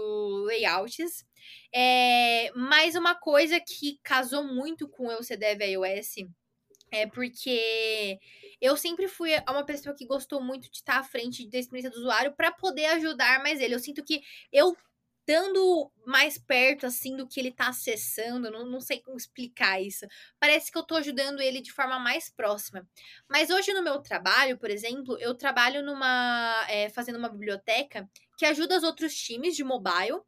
layouts. 0.46 1.26
É, 1.74 2.52
mas 2.56 2.96
uma 2.96 3.16
coisa 3.16 3.60
que 3.60 4.00
casou 4.04 4.44
muito 4.44 4.88
com 4.88 5.08
o 5.08 5.24
CDEV 5.24 5.64
iOS 5.66 6.16
é 6.92 7.08
porque 7.08 8.20
eu 8.62 8.76
sempre 8.78 9.08
fui 9.08 9.32
uma 9.50 9.66
pessoa 9.66 9.96
que 9.96 10.06
gostou 10.06 10.42
muito 10.42 10.70
de 10.70 10.78
estar 10.78 11.00
à 11.00 11.04
frente 11.04 11.50
da 11.50 11.58
experiência 11.58 11.92
do 11.92 11.98
usuário 11.98 12.34
para 12.34 12.52
poder 12.52 12.86
ajudar 12.86 13.42
mais 13.42 13.60
ele. 13.60 13.76
Eu 13.76 13.80
sinto 13.80 14.04
que 14.04 14.22
eu 14.52 14.76
estando 15.30 15.92
mais 16.08 16.40
perto, 16.40 16.88
assim, 16.88 17.16
do 17.16 17.28
que 17.28 17.40
ele 17.40 17.52
tá 17.52 17.68
acessando, 17.68 18.50
não, 18.50 18.66
não 18.66 18.82
sei 18.82 19.00
como 19.00 19.16
explicar 19.16 19.80
isso. 19.80 20.08
Parece 20.40 20.72
que 20.72 20.78
eu 20.78 20.84
tô 20.84 20.96
ajudando 20.96 21.40
ele 21.40 21.62
de 21.62 21.72
forma 21.72 22.00
mais 22.00 22.32
próxima. 22.32 22.88
Mas 23.30 23.52
hoje 23.52 23.72
no 23.74 23.84
meu 23.84 24.00
trabalho, 24.02 24.58
por 24.58 24.72
exemplo, 24.72 25.18
eu 25.20 25.36
trabalho 25.36 25.84
numa. 25.84 26.66
É, 26.68 26.90
fazendo 26.90 27.18
uma 27.20 27.30
biblioteca 27.30 28.10
que 28.38 28.46
ajuda 28.46 28.78
os 28.78 28.84
outros 28.84 29.14
times 29.16 29.56
de 29.56 29.64
mobile 29.64 30.20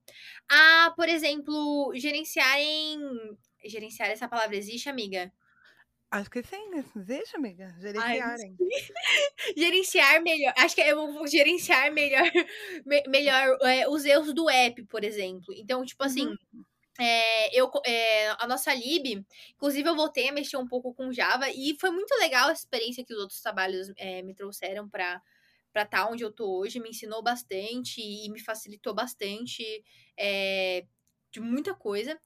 a, 0.49 0.93
por 0.95 1.09
exemplo, 1.09 1.91
gerenciarem. 1.95 2.99
Gerenciar 3.65 4.09
essa 4.09 4.27
palavra 4.27 4.55
existe, 4.55 4.89
amiga? 4.89 5.31
Acho 6.11 6.29
que 6.29 6.43
sim, 6.43 6.69
existe, 6.93 7.37
amiga. 7.37 7.73
Gerenciarem. 7.79 8.57
Ai, 8.59 9.53
gerenciar 9.55 10.21
melhor. 10.21 10.53
Acho 10.57 10.75
que 10.75 10.81
eu 10.81 11.13
vou 11.13 11.25
gerenciar 11.25 11.91
melhor, 11.93 12.23
me, 12.85 13.01
melhor 13.07 13.57
é, 13.61 13.87
os 13.87 14.03
erros 14.03 14.33
do 14.33 14.49
app, 14.49 14.83
por 14.83 15.03
exemplo. 15.05 15.53
Então, 15.55 15.85
tipo 15.85 16.03
assim. 16.03 16.27
Uhum. 16.27 16.65
É, 16.99 17.57
eu, 17.57 17.71
é, 17.85 18.29
a 18.37 18.45
nossa 18.45 18.71
lib, 18.75 19.25
inclusive 19.55 19.89
eu 19.89 19.95
voltei 19.95 20.27
a 20.27 20.31
mexer 20.33 20.57
um 20.57 20.67
pouco 20.67 20.93
com 20.93 21.11
Java 21.11 21.49
e 21.49 21.75
foi 21.79 21.89
muito 21.89 22.11
legal 22.19 22.49
a 22.49 22.53
experiência 22.53 23.03
que 23.03 23.13
os 23.13 23.19
outros 23.19 23.41
trabalhos 23.41 23.91
é, 23.97 24.21
me 24.21 24.35
trouxeram 24.35 24.87
para 24.87 25.19
para 25.71 25.83
estar 25.83 26.05
tá 26.05 26.11
onde 26.11 26.21
eu 26.21 26.31
tô 26.31 26.59
hoje, 26.59 26.81
me 26.81 26.89
ensinou 26.89 27.23
bastante 27.23 28.01
e 28.01 28.29
me 28.29 28.41
facilitou 28.41 28.93
bastante 28.93 29.63
é, 30.19 30.85
de 31.31 31.39
muita 31.39 31.73
coisa 31.73 32.19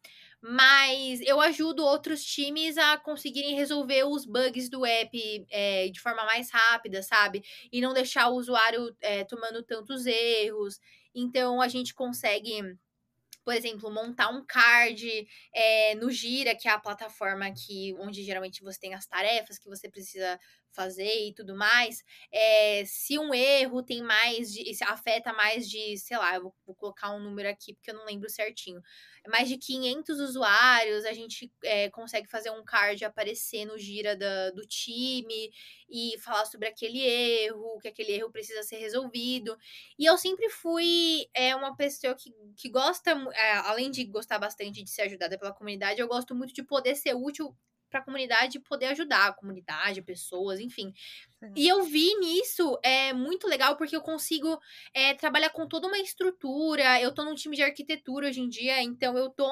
mas 0.48 1.22
eu 1.22 1.42
ajudo 1.42 1.84
outros 1.84 2.24
times 2.24 2.78
a 2.78 2.98
conseguirem 3.00 3.56
resolver 3.56 4.04
os 4.04 4.26
bugs 4.26 4.70
do 4.70 4.86
app 4.86 5.46
é, 5.50 5.90
de 5.90 6.00
forma 6.00 6.24
mais 6.26 6.52
rápida, 6.52 7.02
sabe? 7.02 7.44
E 7.72 7.82
não 7.82 7.94
deixar 7.96 8.30
o 8.30 8.36
usuário 8.36 8.96
é, 9.02 9.24
tomando 9.24 9.64
tantos 9.64 10.06
erros. 10.06 10.80
Então 11.16 11.62
a 11.62 11.68
gente 11.68 11.96
consegue 11.96 12.62
por 13.44 13.54
exemplo, 13.54 13.92
montar 13.92 14.30
um 14.30 14.44
card 14.44 15.28
é, 15.54 15.94
no 15.96 16.10
Gira, 16.10 16.56
que 16.56 16.68
é 16.68 16.72
a 16.72 16.80
plataforma 16.80 17.46
que, 17.52 17.96
onde 18.00 18.24
geralmente 18.24 18.64
você 18.64 18.80
tem 18.80 18.96
as 18.96 19.06
tarefas 19.06 19.60
que 19.60 19.70
você 19.70 19.88
precisa 19.88 20.40
fazer 20.76 21.28
e 21.28 21.34
tudo 21.34 21.56
mais. 21.56 22.04
É, 22.32 22.84
se 22.86 23.18
um 23.18 23.34
erro 23.34 23.82
tem 23.82 24.02
mais 24.04 24.52
de. 24.52 24.76
afeta 24.84 25.34
mais 25.34 25.70
de, 25.70 25.98
sei 25.98 26.18
lá, 26.18 26.36
eu 26.36 26.44
vou, 26.44 26.56
vou 26.66 26.76
colocar 26.76 27.12
um 27.12 27.20
número 27.20 27.50
aqui 27.50 27.74
porque 27.74 27.92
eu 27.92 27.96
não 27.96 28.06
lembro 28.06 28.30
certinho 28.30 28.82
mais 29.28 29.50
de 29.50 29.58
500 29.58 30.20
usuários, 30.20 31.06
a 31.06 31.14
gente 31.14 31.52
é, 31.64 31.90
consegue 31.90 32.28
fazer 32.28 32.50
um 32.52 32.64
card 32.64 33.04
aparecer 33.04 33.66
no 33.66 33.78
gira 33.78 34.16
da, 34.16 34.52
do 34.52 34.66
time 34.66 35.52
e 35.90 36.18
falar 36.20 36.46
sobre 36.46 36.68
aquele 36.68 37.02
erro, 37.02 37.80
que 37.80 37.88
aquele 37.88 38.12
erro 38.14 38.32
precisa 38.32 38.64
ser 38.64 38.78
resolvido. 38.78 39.58
E 39.98 40.06
eu 40.06 40.18
sempre 40.18 40.50
fui 40.50 41.28
é, 41.34 41.56
uma 41.56 41.76
pessoa 41.76 42.16
que, 42.16 42.32
que 42.56 42.70
gosta, 42.70 43.16
além 43.66 43.92
de 43.92 44.06
gostar 44.06 44.40
bastante 44.40 44.84
de 44.84 44.90
ser 44.90 45.04
ajudada 45.04 45.38
pela 45.38 45.54
comunidade, 45.54 46.00
eu 46.00 46.08
gosto 46.08 46.36
muito 46.36 46.54
de 46.54 46.64
poder 46.64 46.96
ser 46.96 47.16
útil 47.16 47.56
para 47.90 48.00
a 48.00 48.04
comunidade 48.04 48.60
poder 48.60 48.88
ajudar 48.88 49.28
a 49.28 49.34
comunidade, 49.34 50.02
pessoas, 50.02 50.60
enfim. 50.60 50.94
Sim. 51.40 51.54
E 51.56 51.68
eu 51.68 51.84
vi 51.84 52.14
nisso 52.20 52.78
é 52.84 53.14
muito 53.14 53.48
legal 53.48 53.78
porque 53.78 53.96
eu 53.96 54.02
consigo 54.02 54.60
é, 54.94 55.14
trabalhar 55.14 55.50
com 55.52 55.68
toda 55.68 55.88
uma 55.88 56.00
estrutura. 56.00 57.00
Eu 57.02 57.14
tô 57.14 57.24
num 57.24 57.36
time 57.36 57.56
de 57.56 57.64
arquitetura 57.64 58.28
hoje 58.28 58.42
em 58.42 58.50
dia, 58.50 58.82
então 58.82 59.18
eu 59.18 59.30
tô 59.30 59.46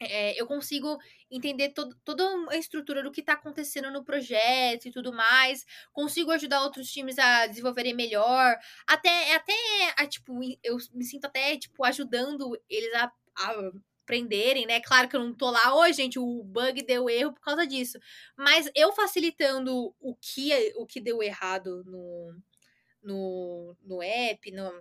é, 0.00 0.40
eu 0.40 0.46
consigo 0.46 0.96
entender 1.30 1.70
todo, 1.70 1.96
toda 2.04 2.24
a 2.50 2.56
estrutura 2.56 3.02
do 3.02 3.10
que 3.10 3.20
está 3.20 3.32
acontecendo 3.32 3.90
no 3.90 4.04
projeto 4.04 4.86
e 4.86 4.92
tudo 4.92 5.12
mais. 5.12 5.64
Consigo 5.92 6.30
ajudar 6.30 6.62
outros 6.62 6.90
times 6.90 7.18
a 7.18 7.46
desenvolverem 7.46 7.94
melhor. 7.94 8.56
Até, 8.86 9.34
até 9.34 9.52
a, 9.96 10.06
tipo, 10.06 10.38
eu 10.62 10.76
me 10.92 11.04
sinto 11.04 11.24
até, 11.24 11.56
tipo, 11.56 11.84
ajudando 11.84 12.56
eles 12.68 12.94
a, 12.94 13.12
a 13.38 13.72
prenderem, 14.08 14.66
né? 14.66 14.80
Claro 14.80 15.06
que 15.06 15.14
eu 15.14 15.20
não 15.20 15.34
tô 15.34 15.50
lá, 15.50 15.74
oi, 15.76 15.92
gente, 15.92 16.18
o 16.18 16.42
bug 16.42 16.82
deu 16.82 17.10
erro 17.10 17.34
por 17.34 17.42
causa 17.42 17.66
disso. 17.66 17.98
Mas 18.34 18.70
eu 18.74 18.90
facilitando 18.90 19.94
o 20.00 20.16
que, 20.16 20.72
o 20.76 20.86
que 20.86 20.98
deu 20.98 21.22
errado 21.22 21.84
no, 21.84 22.34
no, 23.02 23.76
no 23.82 24.02
app, 24.02 24.50
no, 24.50 24.72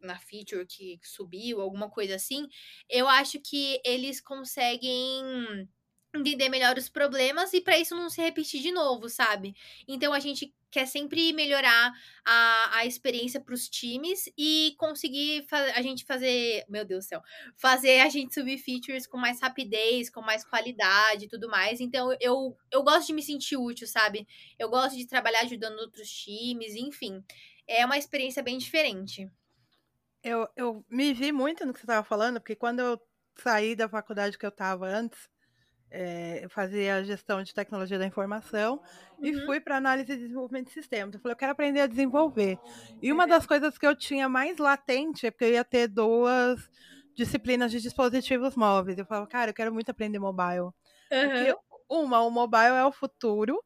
na 0.00 0.18
feature 0.18 0.66
que 0.66 0.98
subiu, 1.04 1.60
alguma 1.60 1.88
coisa 1.88 2.16
assim, 2.16 2.48
eu 2.90 3.06
acho 3.06 3.40
que 3.40 3.80
eles 3.84 4.20
conseguem 4.20 5.68
entender 6.20 6.48
melhor 6.48 6.76
os 6.76 6.88
problemas 6.88 7.52
e 7.52 7.60
para 7.60 7.78
isso 7.78 7.94
não 7.94 8.08
se 8.08 8.20
repetir 8.20 8.60
de 8.62 8.72
novo, 8.72 9.08
sabe? 9.08 9.54
Então 9.86 10.12
a 10.12 10.20
gente 10.20 10.54
quer 10.74 10.86
sempre 10.86 11.32
melhorar 11.32 11.92
a, 12.24 12.78
a 12.78 12.86
experiência 12.86 13.40
para 13.40 13.54
os 13.54 13.68
times 13.68 14.28
e 14.36 14.74
conseguir 14.76 15.46
a 15.52 15.80
gente 15.80 16.04
fazer, 16.04 16.64
meu 16.68 16.84
Deus 16.84 17.04
do 17.04 17.08
céu, 17.08 17.22
fazer 17.56 18.00
a 18.00 18.08
gente 18.08 18.34
subir 18.34 18.58
features 18.58 19.06
com 19.06 19.16
mais 19.16 19.40
rapidez, 19.40 20.10
com 20.10 20.20
mais 20.20 20.44
qualidade 20.44 21.26
e 21.26 21.28
tudo 21.28 21.48
mais. 21.48 21.80
Então 21.80 22.16
eu, 22.20 22.56
eu 22.72 22.82
gosto 22.82 23.06
de 23.06 23.12
me 23.12 23.22
sentir 23.22 23.56
útil, 23.56 23.86
sabe? 23.86 24.26
Eu 24.58 24.68
gosto 24.68 24.96
de 24.96 25.06
trabalhar 25.06 25.42
ajudando 25.42 25.78
outros 25.78 26.10
times, 26.10 26.74
enfim. 26.74 27.22
É 27.68 27.86
uma 27.86 27.96
experiência 27.96 28.42
bem 28.42 28.58
diferente. 28.58 29.30
Eu, 30.24 30.48
eu 30.56 30.84
me 30.88 31.12
vi 31.12 31.30
muito 31.30 31.64
no 31.64 31.72
que 31.72 31.78
você 31.78 31.84
estava 31.84 32.02
falando, 32.02 32.40
porque 32.40 32.56
quando 32.56 32.80
eu 32.80 33.00
saí 33.36 33.76
da 33.76 33.88
faculdade 33.88 34.36
que 34.36 34.46
eu 34.46 34.50
estava 34.50 34.86
antes, 34.88 35.28
é, 35.96 36.44
eu 36.44 36.50
fazia 36.50 37.04
gestão 37.04 37.40
de 37.40 37.54
tecnologia 37.54 37.96
da 37.96 38.04
informação 38.04 38.82
uhum. 39.16 39.26
e 39.26 39.46
fui 39.46 39.60
para 39.60 39.76
análise 39.76 40.12
e 40.12 40.16
desenvolvimento 40.16 40.66
de 40.66 40.72
sistemas. 40.72 41.14
Eu 41.14 41.20
falei, 41.20 41.34
eu 41.34 41.38
quero 41.38 41.52
aprender 41.52 41.80
a 41.80 41.86
desenvolver. 41.86 42.58
E 43.00 43.12
uma 43.12 43.28
das 43.28 43.46
coisas 43.46 43.78
que 43.78 43.86
eu 43.86 43.94
tinha 43.94 44.28
mais 44.28 44.58
latente 44.58 45.24
é 45.24 45.30
porque 45.30 45.44
eu 45.44 45.52
ia 45.52 45.64
ter 45.64 45.86
duas 45.86 46.68
disciplinas 47.14 47.70
de 47.70 47.80
dispositivos 47.80 48.56
móveis. 48.56 48.98
Eu 48.98 49.06
falava, 49.06 49.28
cara, 49.28 49.50
eu 49.50 49.54
quero 49.54 49.72
muito 49.72 49.88
aprender 49.88 50.18
mobile. 50.18 50.72
Uhum. 51.12 51.54
Uma, 51.88 52.22
o 52.22 52.30
mobile 52.30 52.74
é 52.74 52.84
o 52.84 52.90
futuro 52.90 53.62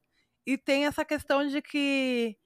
e 0.47 0.59
tem 0.59 0.85
essa 0.85 1.07
questão 1.07 1.47
de 1.47 1.63
que 1.63 2.37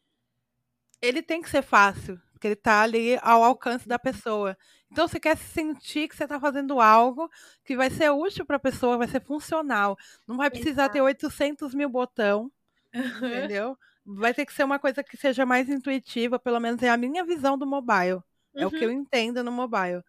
ele 1.01 1.23
tem 1.23 1.43
que 1.43 1.51
ser 1.51 1.63
fácil, 1.63 2.21
porque 2.31 2.47
ele 2.47 2.55
está 2.55 2.83
ali 2.83 3.19
ao 3.21 3.43
alcance 3.43 3.89
da 3.89 3.99
pessoa. 3.99 4.57
Então, 4.93 5.09
você 5.09 5.19
quer 5.19 5.39
sentir 5.39 6.07
que 6.07 6.15
você 6.15 6.25
está 6.25 6.39
fazendo 6.39 6.79
algo 6.79 7.31
que 7.65 7.75
vai 7.75 7.89
ser 7.89 8.11
útil 8.11 8.45
para 8.45 8.57
a 8.57 8.61
pessoa, 8.61 8.99
vai 8.99 9.09
ser 9.09 9.23
funcional. 9.23 9.97
Não 10.29 10.37
vai 10.37 10.51
precisar 10.51 10.83
Exato. 10.83 10.93
ter 10.93 11.01
800 11.01 11.75
mil 11.75 11.89
botão, 11.89 12.53
uhum. 12.95 13.27
entendeu? 13.27 13.79
Vai 14.05 14.35
ter 14.35 14.45
que 14.45 14.53
ser 14.53 14.65
uma 14.65 14.79
coisa 14.79 15.03
que 15.03 15.17
seja 15.17 15.47
mais 15.47 15.71
intuitiva, 15.71 16.39
pelo 16.39 16.61
menos 16.61 16.83
é 16.83 16.91
a 16.91 16.97
minha 16.99 17.25
visão 17.25 17.57
do 17.57 17.67
mobile. 17.67 18.17
Uhum. 18.55 18.63
É 18.63 18.67
o 18.67 18.71
que 18.71 18.85
eu 18.85 18.91
uhum. 18.91 18.97
entendo 18.97 19.43
no 19.43 19.51
mobile. 19.51 20.03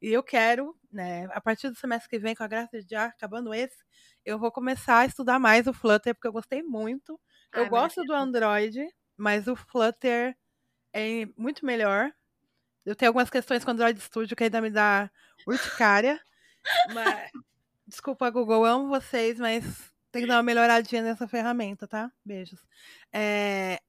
E 0.00 0.08
eu 0.10 0.22
quero, 0.22 0.74
né, 0.90 1.28
a 1.32 1.40
partir 1.40 1.68
do 1.68 1.76
semestre 1.76 2.08
que 2.08 2.18
vem, 2.18 2.34
com 2.34 2.42
a 2.42 2.48
graça 2.48 2.80
de 2.80 2.88
já 2.88 3.04
acabando 3.04 3.52
esse, 3.52 3.76
eu 4.24 4.38
vou 4.38 4.50
começar 4.50 5.00
a 5.00 5.06
estudar 5.06 5.38
mais 5.38 5.66
o 5.66 5.74
Flutter, 5.74 6.14
porque 6.14 6.28
eu 6.28 6.32
gostei 6.32 6.62
muito. 6.62 7.20
Eu 7.52 7.68
gosto 7.68 8.02
do 8.04 8.14
Android, 8.14 8.88
mas 9.18 9.46
o 9.46 9.54
Flutter 9.54 10.34
é 10.94 11.26
muito 11.36 11.66
melhor. 11.66 12.10
Eu 12.84 12.96
tenho 12.96 13.10
algumas 13.10 13.30
questões 13.30 13.64
com 13.64 13.70
o 13.70 13.74
Android 13.74 14.00
Studio 14.00 14.36
que 14.36 14.44
ainda 14.44 14.60
me 14.60 14.70
dá 14.70 15.10
urticária. 15.46 16.20
mas, 16.92 17.30
desculpa, 17.86 18.30
Google, 18.30 18.64
amo 18.64 18.88
vocês, 18.88 19.38
mas 19.38 19.64
tem 20.10 20.22
que 20.22 20.28
dar 20.28 20.36
uma 20.36 20.42
melhoradinha 20.42 21.02
nessa 21.02 21.28
ferramenta, 21.28 21.86
tá? 21.86 22.10
Beijos. 22.24 22.60
É, 23.12 23.80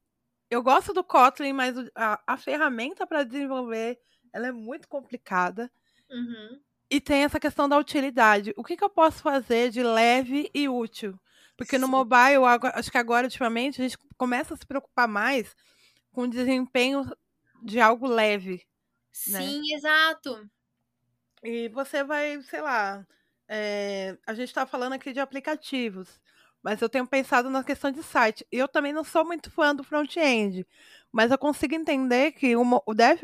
eu 0.50 0.62
gosto 0.62 0.94
do 0.94 1.04
Kotlin, 1.04 1.54
mas 1.54 1.76
a, 1.96 2.22
a 2.28 2.38
ferramenta 2.38 3.08
para 3.08 3.24
desenvolver 3.24 4.00
ela 4.34 4.48
é 4.48 4.52
muito 4.52 4.88
complicada. 4.88 5.72
Uhum. 6.10 6.60
E 6.90 7.00
tem 7.00 7.24
essa 7.24 7.40
questão 7.40 7.70
da 7.70 7.78
utilidade. 7.78 8.54
O 8.58 8.64
que, 8.64 8.76
que 8.76 8.84
eu 8.84 8.90
posso 8.90 9.22
fazer 9.22 9.70
de 9.70 9.82
leve 9.82 10.50
e 10.54 10.68
útil? 10.68 11.18
Porque 11.56 11.78
Sim. 11.78 11.82
no 11.82 11.88
mobile, 11.88 12.44
acho 12.74 12.92
que 12.92 12.98
agora, 12.98 13.28
ultimamente, 13.28 13.82
a 13.82 13.84
gente 13.84 13.98
começa 14.18 14.54
a 14.54 14.58
se 14.58 14.66
preocupar 14.66 15.08
mais 15.08 15.56
com 16.12 16.24
o 16.24 16.30
desempenho 16.30 17.10
de 17.64 17.80
algo 17.80 18.08
leve. 18.08 18.66
Né? 19.28 19.40
Sim, 19.40 19.62
né? 19.62 19.76
exato. 19.76 20.50
E 21.44 21.70
você 21.70 22.04
vai, 22.04 22.42
sei 22.44 22.62
lá, 22.62 23.06
é, 23.48 24.18
a 24.26 24.34
gente 24.34 24.50
está 24.50 24.66
falando 24.66 24.94
aqui 24.94 25.12
de 25.12 25.20
aplicativos, 25.20 26.22
mas 26.64 26.82
eu 26.82 26.90
tenho 26.90 27.08
pensado 27.08 27.50
na 27.50 27.64
questão 27.64 27.92
de 27.92 28.04
site. 28.04 28.46
Eu 28.52 28.68
também 28.68 28.94
não 28.94 29.04
sou 29.04 29.26
muito 29.26 29.50
fã 29.50 29.76
do 29.76 29.84
front-end, 29.84 30.66
mas 31.12 31.32
eu 31.32 31.38
consigo 31.38 31.74
entender 31.74 32.34
que 32.34 32.56
o, 32.56 32.64
o 32.86 32.94
dev 32.94 33.24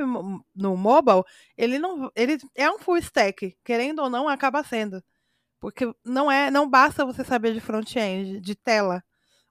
no 0.56 0.75
mobile, 0.75 1.24
ele 1.56 1.77
não, 1.77 2.12
ele 2.15 2.38
é 2.56 2.70
um 2.72 2.79
full 2.79 2.98
stack, 2.98 3.56
querendo 3.63 4.01
ou 4.01 4.10
não, 4.10 4.27
acaba 4.27 4.63
sendo. 4.63 5.03
Porque 5.60 5.91
não 6.03 6.32
é, 6.32 6.51
não 6.51 6.70
basta 6.70 7.06
você 7.06 7.24
saber 7.24 7.53
de 7.53 7.62
front-end, 7.62 8.39
de 8.39 8.56
tela. 8.56 9.03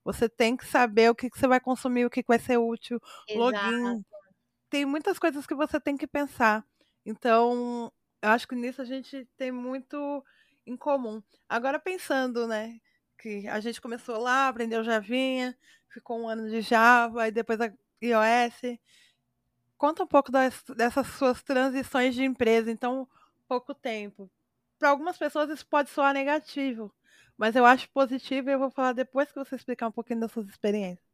Você 0.04 0.28
tem 0.28 0.56
que 0.56 0.64
saber 0.66 1.10
o 1.10 1.14
que, 1.14 1.28
que 1.30 1.38
você 1.38 1.48
vai 1.48 1.58
consumir, 1.58 2.04
o 2.04 2.10
que, 2.10 2.22
que 2.22 2.28
vai 2.28 2.38
ser 2.38 2.58
útil, 2.58 3.00
Exato. 3.28 3.38
login, 3.38 4.04
tem 4.70 4.84
muitas 4.84 5.18
coisas 5.18 5.46
que 5.46 5.54
você 5.54 5.80
tem 5.80 5.96
que 5.96 6.06
pensar. 6.06 6.64
Então, 7.04 7.92
eu 8.22 8.30
acho 8.30 8.48
que 8.48 8.54
nisso 8.54 8.82
a 8.82 8.84
gente 8.84 9.28
tem 9.36 9.52
muito 9.52 10.24
em 10.66 10.76
comum. 10.76 11.22
Agora 11.48 11.78
pensando, 11.78 12.46
né, 12.46 12.80
que 13.18 13.46
a 13.48 13.60
gente 13.60 13.80
começou 13.80 14.18
lá, 14.18 14.48
aprendeu 14.48 14.82
Javinha, 14.84 15.56
ficou 15.88 16.20
um 16.20 16.28
ano 16.28 16.48
de 16.48 16.60
Java, 16.60 17.28
e 17.28 17.30
depois 17.30 17.60
a 17.60 17.72
iOS. 18.02 18.78
Conta 19.78 20.02
um 20.02 20.06
pouco 20.06 20.32
das, 20.32 20.62
dessas 20.76 21.06
suas 21.08 21.42
transições 21.42 22.14
de 22.14 22.24
empresa, 22.24 22.70
então, 22.70 23.08
pouco 23.48 23.74
tempo. 23.74 24.30
Para 24.78 24.90
algumas 24.90 25.16
pessoas 25.18 25.50
isso 25.50 25.66
pode 25.66 25.90
soar 25.90 26.12
negativo, 26.12 26.92
mas 27.36 27.56
eu 27.56 27.64
acho 27.64 27.88
positivo 27.90 28.50
e 28.50 28.52
eu 28.52 28.58
vou 28.58 28.70
falar 28.70 28.92
depois 28.92 29.30
que 29.30 29.38
você 29.38 29.54
explicar 29.54 29.88
um 29.88 29.92
pouquinho 29.92 30.20
das 30.20 30.32
suas 30.32 30.48
experiências. 30.48 31.05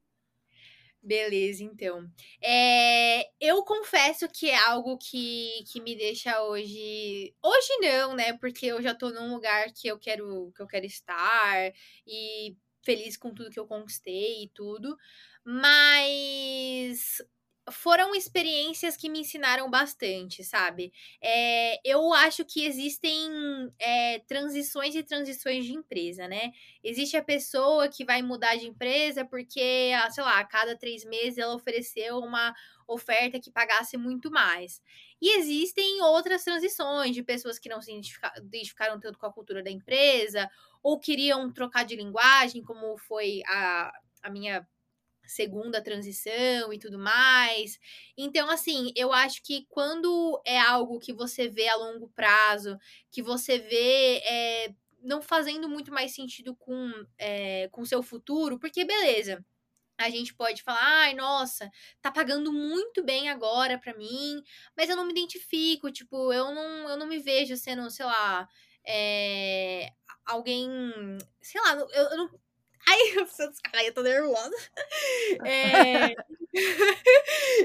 Beleza, 1.03 1.65
então. 1.65 2.09
É, 2.41 3.29
eu 3.41 3.65
confesso 3.65 4.29
que 4.29 4.49
é 4.49 4.57
algo 4.69 4.97
que, 4.97 5.65
que 5.73 5.81
me 5.81 5.97
deixa 5.97 6.41
hoje. 6.45 7.35
Hoje 7.43 7.77
não, 7.81 8.15
né? 8.15 8.35
Porque 8.39 8.67
eu 8.67 8.81
já 8.81 8.95
tô 8.95 9.11
num 9.11 9.35
lugar 9.35 9.73
que 9.73 9.89
eu 9.89 9.99
quero 9.99 10.53
que 10.55 10.63
eu 10.63 10.67
quero 10.67 10.87
estar 10.87 11.73
e 12.07 12.57
feliz 12.85 13.17
com 13.17 13.35
tudo 13.35 13.51
que 13.51 13.59
eu 13.59 13.67
conquistei 13.67 14.45
e 14.45 14.49
tudo. 14.51 14.97
Mas 15.45 17.21
foram 17.71 18.15
experiências 18.15 18.97
que 18.97 19.09
me 19.09 19.21
ensinaram 19.21 19.71
bastante, 19.71 20.43
sabe? 20.43 20.93
É, 21.23 21.79
eu 21.89 22.13
acho 22.13 22.45
que 22.45 22.65
existem 22.65 23.31
é, 23.79 24.19
transições 24.21 24.95
e 24.97 25.03
transições 25.03 25.65
de 25.65 25.73
empresa, 25.73 26.27
né? 26.27 26.51
Existe 26.83 27.17
a 27.17 27.23
pessoa 27.23 27.89
que 27.89 28.05
vai 28.05 28.21
mudar 28.21 28.57
de 28.57 28.67
empresa 28.67 29.25
porque, 29.25 29.93
ah, 29.97 30.11
sei 30.11 30.25
lá, 30.25 30.41
a 30.41 30.45
cada 30.45 30.77
três 30.77 31.05
meses 31.05 31.39
ela 31.39 31.55
ofereceu 31.55 32.19
uma 32.19 32.53
oferta 32.89 33.39
que 33.41 33.51
pagasse 33.51 33.97
muito 33.97 34.31
mais. 34.31 34.83
E 35.21 35.39
existem 35.39 36.03
outras 36.03 36.43
transições 36.43 37.15
de 37.15 37.23
pessoas 37.23 37.61
que 37.61 37.69
não 37.69 37.81
se 37.81 37.93
identificaram 37.93 38.99
tanto 38.99 39.19
com 39.19 39.27
a 39.27 39.33
cultura 39.33 39.63
da 39.63 39.71
empresa 39.71 40.51
ou 40.83 40.99
queriam 40.99 41.51
trocar 41.53 41.85
de 41.85 41.95
linguagem, 41.95 42.63
como 42.63 42.99
foi 42.99 43.41
a, 43.47 43.93
a 44.21 44.31
minha 44.31 44.67
segunda 45.27 45.83
transição 45.83 46.73
e 46.73 46.79
tudo 46.79 46.99
mais. 46.99 47.79
Então, 48.17 48.51
assim, 48.51 48.93
eu 48.97 49.13
acho 49.13 49.43
que 49.43 49.67
quando 49.69 50.41
é 50.45 50.59
algo 50.59 50.99
que 50.99 51.13
você 51.13 51.49
vê 51.49 51.69
a 51.69 51.77
longo 51.77 52.09
prazo, 52.09 52.79
que 53.11 53.23
você 53.23 53.59
vê 53.59 54.19
é, 54.25 54.75
não 55.03 55.21
fazendo 55.21 55.69
muito 55.69 55.93
mais 55.93 56.15
sentido 56.15 56.55
com 56.55 56.91
é, 57.19 57.69
o 57.77 57.87
seu 57.87 58.03
futuro, 58.03 58.59
porque 58.59 58.85
beleza. 58.85 59.45
A 59.99 60.11
gente 60.11 60.35
pode 60.35 60.63
falar, 60.63 60.81
ai, 60.83 61.15
nossa, 61.15 61.71
tá 62.01 62.11
pagando 62.11 62.53
muito 62.53 63.05
bem 63.05 63.29
agora 63.29 63.79
para 63.79 63.95
mim, 63.95 64.43
mas 64.77 64.89
eu 64.89 64.97
não 64.97 65.05
me 65.05 65.13
identifico, 65.13 65.93
tipo, 65.93 66.33
eu 66.33 66.53
não, 66.53 66.89
eu 66.89 66.97
não 66.97 67.07
me 67.07 67.19
vejo 67.21 67.57
sendo, 67.57 67.89
sei 67.91 68.07
lá, 68.07 68.49
é, 68.85 69.93
alguém, 70.25 70.69
sei 71.41 71.61
lá, 71.61 71.75
eu, 71.75 71.89
eu 71.89 72.17
não, 72.17 72.31
Ai, 72.87 72.99
eu 73.19 73.25
preciso 73.25 73.51
descarregar, 73.51 73.87
eu 73.87 73.95
tô 73.95 74.03
nervosa. 74.03 74.57
É... 75.47 76.15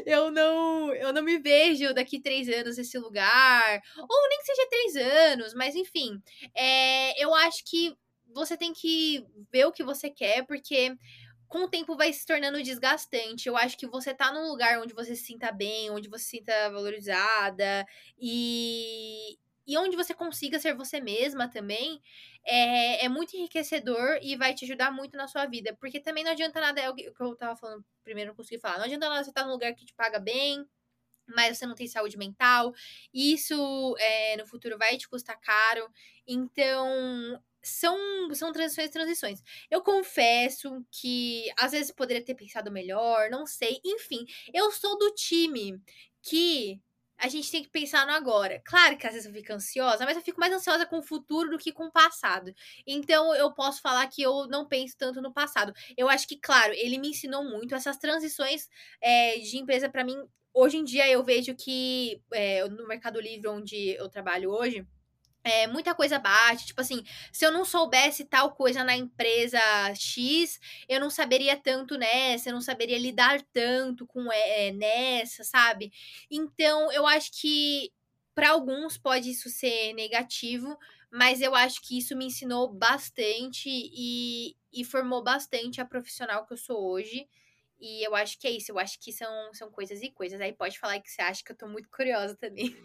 eu 0.06 0.32
não 0.32 0.94
eu 0.94 1.12
não 1.12 1.22
me 1.22 1.38
vejo 1.38 1.94
daqui 1.94 2.20
três 2.22 2.48
anos 2.50 2.78
nesse 2.78 2.98
lugar. 2.98 3.82
Ou 3.98 4.30
nem 4.30 4.40
que 4.40 4.46
seja 4.46 4.70
três 4.70 4.96
anos, 4.96 5.54
mas 5.54 5.76
enfim. 5.76 6.22
É... 6.56 7.22
Eu 7.22 7.34
acho 7.34 7.64
que 7.66 7.96
você 8.34 8.56
tem 8.58 8.74
que 8.74 9.26
ver 9.52 9.66
o 9.66 9.72
que 9.72 9.84
você 9.84 10.10
quer, 10.10 10.46
porque 10.46 10.96
com 11.48 11.64
o 11.64 11.70
tempo 11.70 11.96
vai 11.96 12.12
se 12.14 12.26
tornando 12.26 12.62
desgastante. 12.62 13.48
Eu 13.48 13.58
acho 13.58 13.78
que 13.78 13.88
você 13.88 14.14
tá 14.14 14.32
num 14.32 14.50
lugar 14.50 14.80
onde 14.82 14.94
você 14.94 15.16
se 15.16 15.24
sinta 15.26 15.52
bem, 15.52 15.90
onde 15.90 16.10
você 16.10 16.24
se 16.24 16.30
sinta 16.38 16.70
valorizada 16.70 17.86
e, 18.20 19.38
e 19.68 19.78
onde 19.78 19.96
você 19.98 20.14
consiga 20.14 20.60
ser 20.60 20.74
você 20.74 21.02
mesma 21.02 21.50
também, 21.50 22.02
é, 22.46 23.06
é 23.06 23.10
muito 23.10 23.36
enriquecedor 23.36 24.18
e 24.22 24.36
vai 24.38 24.54
te 24.54 24.66
ajudar 24.66 24.92
muito 24.92 25.18
na 25.18 25.28
sua 25.28 25.46
vida. 25.46 25.76
Porque 25.80 26.00
também 26.00 26.24
não 26.24 26.32
adianta 26.32 26.62
nada, 26.62 26.80
é 26.80 26.90
o 26.90 26.96
que 26.96 27.12
eu 27.20 27.36
tava 27.36 27.56
falando 27.56 27.84
primeiro, 28.04 28.30
não 28.30 28.36
consegui 28.36 28.60
falar, 28.60 28.78
não 28.78 28.86
adianta 28.86 29.10
nada 29.10 29.24
você 29.24 29.30
estar 29.30 29.42
tá 29.42 29.48
num 29.48 29.54
lugar 29.54 29.74
que 29.76 29.86
te 29.86 29.94
paga 29.94 30.18
bem, 30.20 30.66
mas 31.28 31.58
você 31.58 31.66
não 31.66 31.76
tem 31.76 31.88
saúde 31.88 32.18
mental, 32.18 32.74
isso 33.14 33.96
é, 34.00 34.38
no 34.38 34.48
futuro 34.48 34.78
vai 34.78 34.98
te 34.98 35.10
custar 35.10 35.40
caro. 35.40 35.90
Então, 36.26 37.42
são, 37.62 37.98
são 38.34 38.52
transições 38.54 38.90
transições. 38.90 39.44
Eu 39.70 39.82
confesso 39.82 40.86
que 40.92 41.52
às 41.60 41.74
vezes 41.74 41.92
poderia 41.92 42.24
ter 42.24 42.36
pensado 42.36 42.72
melhor, 42.72 43.30
não 43.30 43.46
sei. 43.46 43.80
Enfim, 43.84 44.26
eu 44.54 44.72
sou 44.72 44.98
do 44.98 45.14
time 45.14 45.82
que 46.22 46.80
a 47.18 47.28
gente 47.28 47.52
tem 47.52 47.64
que 47.64 47.70
pensar 47.70 48.06
no 48.06 48.14
agora. 48.14 48.62
Claro 48.66 48.98
que 48.98 49.08
às 49.08 49.14
vezes 49.14 49.28
eu 49.28 49.34
fico 49.34 49.52
ansiosa, 49.52 50.06
mas 50.06 50.16
eu 50.16 50.24
fico 50.24 50.40
mais 50.40 50.54
ansiosa 50.54 50.86
com 50.86 51.00
o 51.00 51.04
futuro 51.04 51.50
do 51.50 51.58
que 51.58 51.72
com 51.72 51.86
o 51.86 51.92
passado. 51.92 52.54
Então 52.86 53.34
eu 53.36 53.52
posso 53.54 53.82
falar 53.82 54.08
que 54.08 54.22
eu 54.22 54.48
não 54.48 54.68
penso 54.68 54.96
tanto 54.98 55.22
no 55.22 55.34
passado. 55.34 55.74
Eu 55.98 56.08
acho 56.10 56.28
que, 56.28 56.38
claro, 56.38 56.74
ele 56.74 56.98
me 56.98 57.10
ensinou 57.10 57.44
muito 57.44 57.74
essas 57.76 57.98
transições 57.98 58.68
é, 59.02 59.38
de 59.40 59.58
empresa 59.58 59.90
para 59.90 60.04
mim. 60.04 60.18
Hoje 60.54 60.78
em 60.78 60.84
dia 60.84 61.08
eu 61.10 61.24
vejo 61.24 61.56
que 61.56 62.22
é, 62.34 62.68
no 62.68 62.88
Mercado 62.88 63.20
Livre, 63.20 63.48
onde 63.48 63.92
eu 63.92 64.10
trabalho 64.10 64.52
hoje, 64.52 64.86
é, 65.48 65.68
muita 65.68 65.96
coisa 65.96 66.20
bate. 66.20 66.68
Tipo 66.68 66.82
assim, 66.82 67.04
se 67.32 67.46
eu 67.46 67.52
não 67.52 67.66
soubesse 67.66 68.26
tal 68.26 68.52
coisa 68.52 68.84
na 68.84 68.96
empresa 68.96 69.60
X, 69.96 70.60
eu 70.88 71.00
não 71.00 71.10
saberia 71.10 71.56
tanto 71.56 71.98
nessa, 71.98 72.50
eu 72.50 72.54
não 72.54 72.62
saberia 72.62 72.98
lidar 72.98 73.42
tanto 73.54 74.06
com 74.06 74.32
é, 74.32 74.72
nessa, 74.72 75.44
sabe? 75.44 75.92
Então, 76.30 76.92
eu 76.92 77.08
acho 77.08 77.32
que 77.40 77.92
para 78.36 78.52
alguns 78.52 78.98
pode 78.98 79.32
isso 79.32 79.50
ser 79.50 79.94
negativo, 79.94 80.78
mas 81.12 81.42
eu 81.42 81.56
acho 81.56 81.82
que 81.82 81.98
isso 81.98 82.16
me 82.16 82.26
ensinou 82.26 82.72
bastante 82.72 83.68
e, 83.68 84.56
e 84.72 84.84
formou 84.84 85.24
bastante 85.24 85.82
a 85.82 85.86
profissional 85.86 86.46
que 86.46 86.54
eu 86.54 86.58
sou 86.58 86.92
hoje. 86.92 87.28
E 87.80 88.06
eu 88.06 88.16
acho 88.16 88.40
que 88.40 88.48
é 88.48 88.52
isso, 88.52 88.72
eu 88.72 88.80
acho 88.80 89.00
que 89.00 89.12
são, 89.12 89.54
são 89.54 89.72
coisas 89.72 90.02
e 90.02 90.12
coisas. 90.12 90.42
Aí 90.42 90.52
pode 90.52 90.80
falar 90.80 91.00
que 91.00 91.10
você 91.10 91.22
acha 91.22 91.44
que 91.44 91.52
eu 91.52 91.56
tô 91.56 91.68
muito 91.68 91.90
curiosa 91.90 92.36
também. 92.36 92.76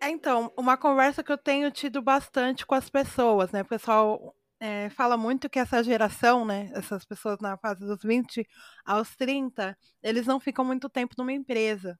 É, 0.00 0.08
então, 0.08 0.50
uma 0.56 0.76
conversa 0.78 1.22
que 1.22 1.30
eu 1.30 1.36
tenho 1.36 1.70
tido 1.70 2.00
bastante 2.00 2.64
com 2.66 2.74
as 2.74 2.88
pessoas, 2.88 3.52
né? 3.52 3.60
O 3.60 3.66
pessoal 3.66 4.34
é, 4.58 4.88
fala 4.90 5.16
muito 5.16 5.48
que 5.50 5.58
essa 5.58 5.82
geração, 5.84 6.44
né? 6.44 6.70
Essas 6.74 7.04
pessoas 7.04 7.38
na 7.40 7.56
fase 7.58 7.84
dos 7.86 8.02
20 8.02 8.46
aos 8.84 9.14
30, 9.14 9.76
eles 10.02 10.26
não 10.26 10.40
ficam 10.40 10.64
muito 10.64 10.88
tempo 10.88 11.14
numa 11.18 11.32
empresa. 11.32 11.98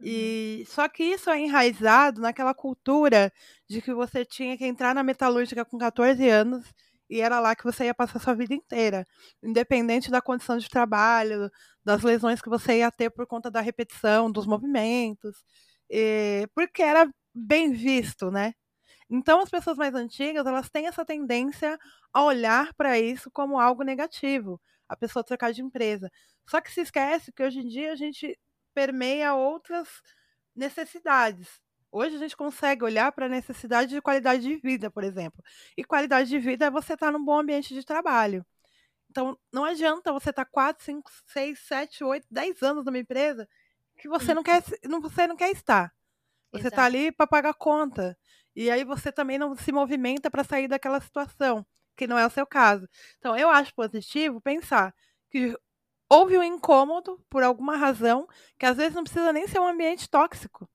Uhum. 0.00 0.06
E 0.06 0.64
só 0.68 0.88
que 0.88 1.04
isso 1.04 1.30
é 1.30 1.40
enraizado 1.40 2.20
naquela 2.20 2.54
cultura 2.54 3.32
de 3.68 3.82
que 3.82 3.92
você 3.94 4.24
tinha 4.24 4.56
que 4.58 4.66
entrar 4.66 4.94
na 4.94 5.02
metalúrgica 5.04 5.64
com 5.64 5.78
14 5.78 6.28
anos 6.28 6.64
e 7.10 7.20
era 7.20 7.40
lá 7.40 7.54
que 7.54 7.64
você 7.64 7.84
ia 7.86 7.94
passar 7.94 8.20
sua 8.20 8.34
vida 8.34 8.54
inteira, 8.54 9.04
independente 9.42 10.10
da 10.10 10.22
condição 10.22 10.58
de 10.58 10.68
trabalho, 10.68 11.50
das 11.84 12.02
lesões 12.02 12.40
que 12.42 12.48
você 12.48 12.78
ia 12.78 12.90
ter 12.90 13.10
por 13.10 13.26
conta 13.26 13.50
da 13.50 13.60
repetição 13.60 14.30
dos 14.32 14.46
movimentos, 14.46 15.44
e, 15.90 16.48
porque 16.54 16.82
era 16.82 17.08
bem 17.34 17.72
visto, 17.72 18.30
né? 18.30 18.54
Então 19.10 19.40
as 19.40 19.50
pessoas 19.50 19.76
mais 19.76 19.94
antigas, 19.94 20.46
elas 20.46 20.70
têm 20.70 20.86
essa 20.86 21.04
tendência 21.04 21.78
a 22.12 22.22
olhar 22.24 22.72
para 22.74 22.98
isso 22.98 23.30
como 23.30 23.60
algo 23.60 23.82
negativo, 23.82 24.60
a 24.88 24.96
pessoa 24.96 25.24
trocar 25.24 25.52
de 25.52 25.62
empresa. 25.62 26.10
Só 26.48 26.60
que 26.60 26.72
se 26.72 26.80
esquece 26.80 27.32
que 27.32 27.42
hoje 27.42 27.60
em 27.60 27.68
dia 27.68 27.92
a 27.92 27.96
gente 27.96 28.38
permeia 28.74 29.34
outras 29.34 29.88
necessidades. 30.54 31.60
Hoje 31.90 32.16
a 32.16 32.18
gente 32.18 32.36
consegue 32.36 32.84
olhar 32.84 33.12
para 33.12 33.26
a 33.26 33.28
necessidade 33.28 33.90
de 33.90 34.02
qualidade 34.02 34.42
de 34.42 34.56
vida, 34.56 34.90
por 34.90 35.04
exemplo. 35.04 35.42
E 35.76 35.84
qualidade 35.84 36.28
de 36.28 36.38
vida 36.38 36.66
é 36.66 36.70
você 36.70 36.94
estar 36.94 37.06
tá 37.06 37.12
num 37.12 37.24
bom 37.24 37.38
ambiente 37.38 37.72
de 37.72 37.84
trabalho. 37.84 38.44
Então, 39.10 39.38
não 39.52 39.64
adianta 39.64 40.12
você 40.12 40.30
estar 40.30 40.44
4, 40.44 40.84
5, 40.84 41.10
6, 41.28 41.58
7, 41.60 42.02
8, 42.02 42.26
10 42.28 42.62
anos 42.62 42.84
numa 42.84 42.98
empresa 42.98 43.48
que 43.96 44.08
você 44.08 44.34
não 44.34 44.42
quer, 44.42 44.60
não, 44.84 45.00
você 45.00 45.26
não 45.28 45.36
quer 45.36 45.52
estar. 45.52 45.92
Você 46.54 46.68
está 46.68 46.84
ali 46.84 47.12
para 47.12 47.26
pagar 47.26 47.54
conta. 47.54 48.16
E 48.56 48.70
aí 48.70 48.84
você 48.84 49.10
também 49.12 49.38
não 49.38 49.56
se 49.56 49.72
movimenta 49.72 50.30
para 50.30 50.44
sair 50.44 50.68
daquela 50.68 51.00
situação, 51.00 51.66
que 51.96 52.06
não 52.06 52.18
é 52.18 52.26
o 52.26 52.30
seu 52.30 52.46
caso. 52.46 52.88
Então, 53.18 53.36
eu 53.36 53.50
acho 53.50 53.74
positivo 53.74 54.40
pensar 54.40 54.94
que 55.30 55.56
houve 56.08 56.38
um 56.38 56.42
incômodo 56.42 57.20
por 57.28 57.42
alguma 57.42 57.76
razão, 57.76 58.28
que 58.58 58.66
às 58.66 58.76
vezes 58.76 58.94
não 58.94 59.04
precisa 59.04 59.32
nem 59.32 59.48
ser 59.48 59.58
um 59.60 59.66
ambiente 59.66 60.08
tóxico. 60.08 60.68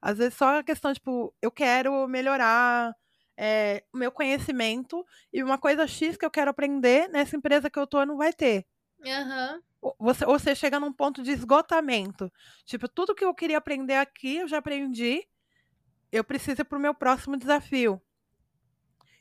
Às 0.00 0.18
vezes 0.18 0.34
só 0.34 0.58
a 0.58 0.64
questão, 0.64 0.92
tipo, 0.94 1.34
eu 1.42 1.50
quero 1.50 2.06
melhorar 2.08 2.94
é, 3.36 3.84
o 3.92 3.98
meu 3.98 4.12
conhecimento 4.12 5.04
e 5.32 5.42
uma 5.42 5.58
coisa 5.58 5.86
X 5.86 6.16
que 6.16 6.24
eu 6.24 6.30
quero 6.30 6.50
aprender 6.50 7.08
nessa 7.08 7.36
empresa 7.36 7.70
que 7.70 7.78
eu 7.78 7.86
tô 7.86 8.04
não 8.06 8.16
vai 8.16 8.32
ter. 8.32 8.66
Uhum 9.00 9.62
você, 9.98 10.24
você 10.24 10.54
chega 10.54 10.80
num 10.80 10.92
ponto 10.92 11.22
de 11.22 11.30
esgotamento. 11.30 12.32
Tipo, 12.64 12.88
tudo 12.88 13.14
que 13.14 13.24
eu 13.24 13.34
queria 13.34 13.58
aprender 13.58 13.96
aqui, 13.96 14.38
eu 14.38 14.48
já 14.48 14.58
aprendi. 14.58 15.26
Eu 16.10 16.24
preciso 16.24 16.64
para 16.64 16.78
o 16.78 16.80
meu 16.80 16.94
próximo 16.94 17.36
desafio. 17.36 18.00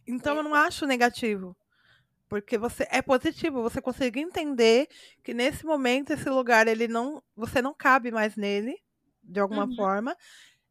Então, 0.07 0.37
eu 0.37 0.43
não 0.43 0.53
acho 0.53 0.85
negativo. 0.85 1.55
Porque 2.27 2.57
você 2.57 2.87
é 2.89 3.01
positivo, 3.01 3.61
você 3.61 3.81
consegue 3.81 4.19
entender 4.19 4.87
que 5.23 5.33
nesse 5.33 5.63
momento 5.63 6.11
esse 6.11 6.27
lugar 6.27 6.67
ele 6.67 6.87
não, 6.87 7.21
você 7.35 7.61
não 7.61 7.73
cabe 7.73 8.09
mais 8.09 8.35
nele 8.35 8.81
de 9.23 9.39
alguma 9.39 9.65
uhum. 9.65 9.75
forma 9.75 10.17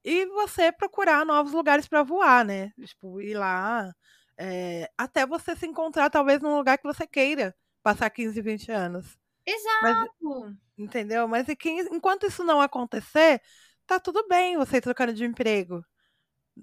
e 0.04 0.26
você 0.26 0.72
procurar 0.72 1.24
novos 1.24 1.52
lugares 1.52 1.86
para 1.86 2.02
voar, 2.02 2.44
né? 2.44 2.72
Tipo, 2.84 3.20
ir 3.20 3.34
lá 3.34 3.94
é, 4.36 4.90
até 4.98 5.24
você 5.24 5.54
se 5.54 5.64
encontrar 5.64 6.10
talvez 6.10 6.42
num 6.42 6.56
lugar 6.56 6.76
que 6.76 6.84
você 6.84 7.06
queira 7.06 7.54
passar 7.84 8.08
15, 8.08 8.40
20 8.40 8.72
anos. 8.72 9.18
Exato. 9.46 10.10
Mas, 10.22 10.56
entendeu? 10.76 11.28
Mas 11.28 11.46
é 11.48 11.54
que, 11.54 11.68
enquanto 11.70 12.26
isso 12.26 12.42
não 12.42 12.62
acontecer, 12.62 13.42
tá 13.86 14.00
tudo 14.00 14.26
bem 14.26 14.56
você 14.56 14.80
trocando 14.80 15.12
de 15.12 15.22
emprego. 15.22 15.84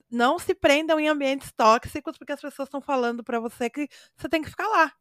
Não 0.10 0.40
se 0.40 0.56
prendam 0.56 1.00
em 1.00 1.08
ambientes 1.08 1.52
tóxicos 1.52 2.18
porque 2.18 2.34
as 2.34 2.42
pessoas 2.42 2.68
estão 2.68 2.82
falando 2.82 3.24
para 3.24 3.40
você 3.40 3.70
que 3.70 3.88
você 4.18 4.28
tem 4.28 4.42
que 4.42 4.50
ficar 4.50 4.68
lá. 4.68 4.92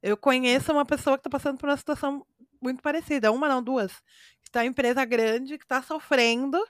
Eu 0.00 0.16
conheço 0.16 0.72
uma 0.72 0.86
pessoa 0.86 1.16
que 1.16 1.20
está 1.20 1.30
passando 1.30 1.58
por 1.58 1.68
uma 1.68 1.76
situação 1.76 2.24
muito 2.60 2.80
parecida, 2.80 3.32
uma 3.32 3.48
não, 3.48 3.62
duas, 3.62 3.92
que 4.42 4.48
está 4.48 4.64
em 4.64 4.68
empresa 4.68 5.04
grande, 5.04 5.58
que 5.58 5.64
está 5.64 5.82
sofrendo 5.82 6.64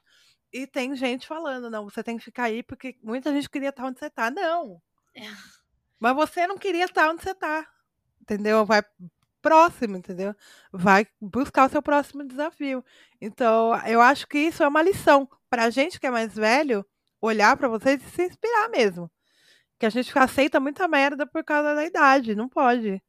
e 0.51 0.67
tem 0.67 0.97
gente 0.97 1.27
falando, 1.27 1.69
não, 1.69 1.85
você 1.85 2.03
tem 2.03 2.17
que 2.17 2.25
ficar 2.25 2.45
aí 2.45 2.63
porque 2.63 2.97
muita 3.03 3.33
gente 3.33 3.51
queria 3.51 3.69
estar 3.69 3.85
onde 3.85 3.99
você 3.99 4.07
está. 4.07 4.31
Não. 4.31 4.81
É. 5.15 5.29
Mas 5.99 6.15
você 6.15 6.47
não 6.47 6.57
queria 6.57 6.87
estar 6.87 7.11
onde 7.11 7.23
você 7.23 7.33
está. 7.33 7.67
Entendeu? 8.23 8.65
Vai 8.65 8.83
próximo, 9.43 9.97
entendeu? 9.97 10.35
Vai 10.73 11.07
buscar 11.21 11.67
o 11.67 11.69
seu 11.69 11.83
próximo 11.83 12.25
desafio. 12.25 12.85
Então, 13.21 13.75
eu 13.87 14.01
acho 14.01 14.27
que 14.29 14.39
isso 14.39 14.63
é 14.63 14.69
uma 14.69 14.83
lição 14.83 15.29
para 15.51 15.65
a 15.65 15.71
gente 15.71 16.01
que 16.01 16.07
é 16.07 16.11
mais 16.11 16.35
velho 16.35 16.87
olhar 17.21 17.57
para 17.57 17.69
vocês 17.69 18.03
e 18.03 18.11
se 18.11 18.25
inspirar 18.25 18.69
mesmo. 18.71 19.11
Que 19.79 19.87
a 19.87 19.91
gente 19.91 20.17
aceita 20.19 20.61
muita 20.61 20.89
merda 20.89 21.27
por 21.27 21.45
causa 21.45 21.75
da 21.75 21.85
idade, 21.85 22.35
não 22.35 22.49
pode. 22.49 23.03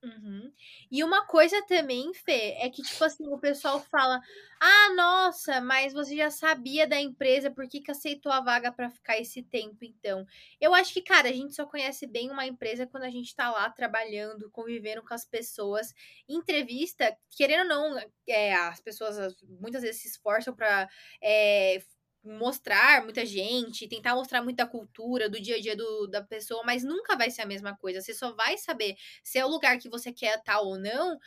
Uhum. 0.00 0.52
E 0.92 1.02
uma 1.02 1.26
coisa 1.26 1.60
também, 1.66 2.14
Fê, 2.14 2.54
é 2.60 2.70
que, 2.70 2.82
tipo 2.82 3.02
assim, 3.02 3.26
o 3.26 3.38
pessoal 3.38 3.80
fala: 3.90 4.20
Ah, 4.60 4.94
nossa, 4.94 5.60
mas 5.60 5.92
você 5.92 6.16
já 6.16 6.30
sabia 6.30 6.86
da 6.86 7.00
empresa, 7.00 7.50
por 7.50 7.68
que, 7.68 7.80
que 7.80 7.90
aceitou 7.90 8.30
a 8.30 8.40
vaga 8.40 8.70
para 8.70 8.88
ficar 8.90 9.18
esse 9.18 9.42
tempo, 9.42 9.84
então? 9.84 10.24
Eu 10.60 10.72
acho 10.72 10.92
que, 10.94 11.02
cara, 11.02 11.28
a 11.28 11.32
gente 11.32 11.52
só 11.52 11.66
conhece 11.66 12.06
bem 12.06 12.30
uma 12.30 12.46
empresa 12.46 12.86
quando 12.86 13.02
a 13.04 13.10
gente 13.10 13.34
tá 13.34 13.50
lá 13.50 13.68
trabalhando, 13.70 14.48
convivendo 14.52 15.02
com 15.02 15.12
as 15.14 15.24
pessoas. 15.24 15.92
Entrevista, 16.28 17.16
querendo 17.36 17.72
ou 17.72 17.90
não, 17.90 18.00
é, 18.28 18.54
as 18.54 18.80
pessoas 18.80 19.34
muitas 19.60 19.82
vezes 19.82 20.00
se 20.02 20.08
esforçam 20.08 20.54
pra. 20.54 20.88
É, 21.20 21.82
mostrar 22.28 23.02
muita 23.04 23.24
gente, 23.24 23.88
tentar 23.88 24.14
mostrar 24.14 24.42
muita 24.42 24.66
cultura 24.66 25.28
do 25.28 25.40
dia 25.40 25.56
a 25.56 25.60
dia 25.60 25.76
do, 25.76 26.06
da 26.06 26.22
pessoa, 26.22 26.62
mas 26.64 26.84
nunca 26.84 27.16
vai 27.16 27.30
ser 27.30 27.42
a 27.42 27.46
mesma 27.46 27.76
coisa. 27.76 28.00
Você 28.00 28.14
só 28.14 28.32
vai 28.34 28.58
saber 28.58 28.96
se 29.24 29.38
é 29.38 29.44
o 29.44 29.48
lugar 29.48 29.78
que 29.78 29.88
você 29.88 30.12
quer 30.12 30.38
estar 30.38 30.60
ou 30.60 30.78
não 30.78 31.18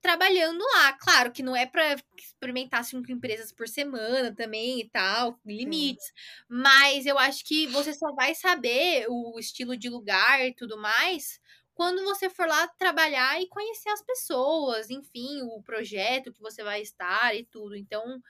trabalhando 0.00 0.62
lá. 0.74 0.92
Claro 0.94 1.32
que 1.32 1.42
não 1.42 1.56
é 1.56 1.66
para 1.66 1.96
experimentar 2.16 2.84
cinco 2.84 3.10
empresas 3.10 3.52
por 3.52 3.68
semana 3.68 4.34
também 4.34 4.80
e 4.80 4.88
tal, 4.88 5.38
limites. 5.44 6.06
Sim. 6.06 6.12
Mas 6.48 7.06
eu 7.06 7.18
acho 7.18 7.44
que 7.44 7.66
você 7.68 7.92
só 7.94 8.12
vai 8.14 8.34
saber 8.34 9.06
o 9.08 9.38
estilo 9.38 9.76
de 9.76 9.88
lugar 9.88 10.46
e 10.46 10.54
tudo 10.54 10.78
mais 10.78 11.40
quando 11.78 12.02
você 12.02 12.28
for 12.28 12.48
lá 12.48 12.66
trabalhar 12.76 13.40
e 13.40 13.46
conhecer 13.48 13.88
as 13.90 14.02
pessoas, 14.02 14.90
enfim, 14.90 15.42
o 15.42 15.62
projeto 15.62 16.32
que 16.32 16.40
você 16.40 16.64
vai 16.64 16.82
estar 16.82 17.36
e 17.36 17.44
tudo. 17.44 17.76
Então, 17.76 18.20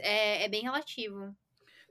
é, 0.00 0.44
é 0.44 0.48
bem 0.48 0.62
relativo. 0.62 1.34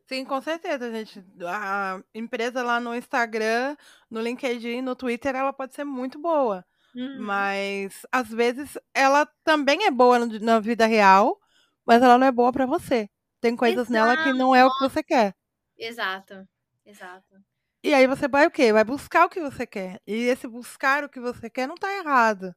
Sim, 0.06 0.26
com 0.26 0.42
certeza, 0.42 0.92
gente. 0.92 1.24
A 1.48 2.02
empresa 2.14 2.62
lá 2.62 2.80
no 2.80 2.94
Instagram, 2.96 3.76
no 4.10 4.22
LinkedIn, 4.22 4.82
no 4.82 4.96
Twitter, 4.96 5.36
ela 5.36 5.54
pode 5.54 5.74
ser 5.74 5.84
muito 5.84 6.20
boa. 6.20 6.66
Uhum. 6.96 7.22
Mas 7.22 8.06
às 8.12 8.30
vezes 8.30 8.78
ela 8.94 9.26
também 9.44 9.86
é 9.86 9.92
boa 9.92 10.20
no, 10.20 10.40
na 10.40 10.60
vida 10.60 10.86
real, 10.86 11.40
mas 11.86 12.02
ela 12.02 12.18
não 12.18 12.28
é 12.28 12.32
boa 12.32 12.52
para 12.52 12.66
você. 12.66 13.10
Tem 13.42 13.56
coisas 13.56 13.90
Exato. 13.90 13.92
nela 13.92 14.24
que 14.24 14.34
não 14.34 14.56
é 14.56 14.66
o 14.66 14.70
que 14.70 14.90
você 14.90 15.02
quer. 15.02 15.36
Exato. 15.78 16.48
Exato. 16.86 17.36
E 17.84 17.94
aí 17.94 18.08
você 18.08 18.28
vai 18.28 18.46
o 18.46 18.52
quê? 18.52 18.72
Vai 18.72 18.84
buscar 18.84 19.26
o 19.26 19.30
que 19.30 19.42
você 19.42 19.66
quer. 19.66 20.02
E 20.06 20.14
esse 20.14 20.48
buscar 20.48 21.04
o 21.04 21.10
que 21.10 21.20
você 21.20 21.50
quer 21.50 21.68
não 21.68 21.76
tá 21.76 21.92
errado. 21.94 22.56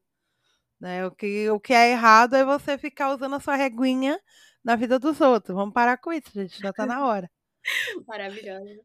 Né? 0.79 1.05
O, 1.05 1.11
que, 1.11 1.49
o 1.49 1.59
que 1.59 1.73
é 1.73 1.91
errado 1.91 2.35
é 2.35 2.45
você 2.45 2.77
ficar 2.77 3.09
usando 3.13 3.35
a 3.35 3.39
sua 3.39 3.55
reguinha 3.55 4.19
na 4.63 4.75
vida 4.75 4.99
dos 4.99 5.19
outros. 5.19 5.55
Vamos 5.55 5.73
parar 5.73 5.97
com 5.97 6.13
isso, 6.13 6.29
gente. 6.33 6.61
Já 6.61 6.71
tá 6.71 6.85
na 6.85 7.05
hora. 7.05 7.29
Maravilhoso. 8.07 8.79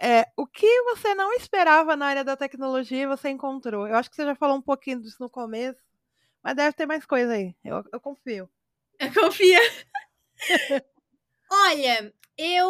É, 0.00 0.26
o 0.36 0.46
que 0.46 0.82
você 0.82 1.14
não 1.14 1.32
esperava 1.32 1.96
na 1.96 2.06
área 2.06 2.24
da 2.24 2.36
tecnologia 2.36 3.08
você 3.08 3.28
encontrou? 3.28 3.86
Eu 3.86 3.96
acho 3.96 4.08
que 4.10 4.16
você 4.16 4.24
já 4.24 4.34
falou 4.34 4.56
um 4.56 4.62
pouquinho 4.62 5.00
disso 5.00 5.16
no 5.20 5.30
começo, 5.30 5.80
mas 6.42 6.54
deve 6.54 6.72
ter 6.72 6.86
mais 6.86 7.04
coisa 7.04 7.32
aí. 7.32 7.54
Eu, 7.64 7.84
eu 7.92 8.00
confio. 8.00 8.48
Eu 9.00 9.14
confio. 9.14 9.60
Olha, 11.50 12.12
eu. 12.36 12.68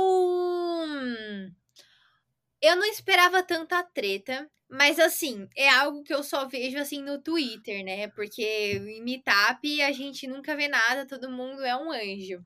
Eu 2.60 2.76
não 2.76 2.84
esperava 2.84 3.42
tanta 3.42 3.82
treta. 3.82 4.50
Mas 4.70 4.98
assim, 4.98 5.48
é 5.56 5.70
algo 5.70 6.02
que 6.02 6.12
eu 6.12 6.22
só 6.22 6.46
vejo 6.46 6.76
assim 6.76 7.02
no 7.02 7.18
Twitter, 7.18 7.82
né? 7.82 8.08
Porque 8.08 8.42
em 8.42 9.02
Meetup 9.02 9.82
a 9.82 9.92
gente 9.92 10.26
nunca 10.26 10.54
vê 10.54 10.68
nada, 10.68 11.06
todo 11.06 11.30
mundo 11.30 11.64
é 11.64 11.74
um 11.74 11.90
anjo. 11.90 12.44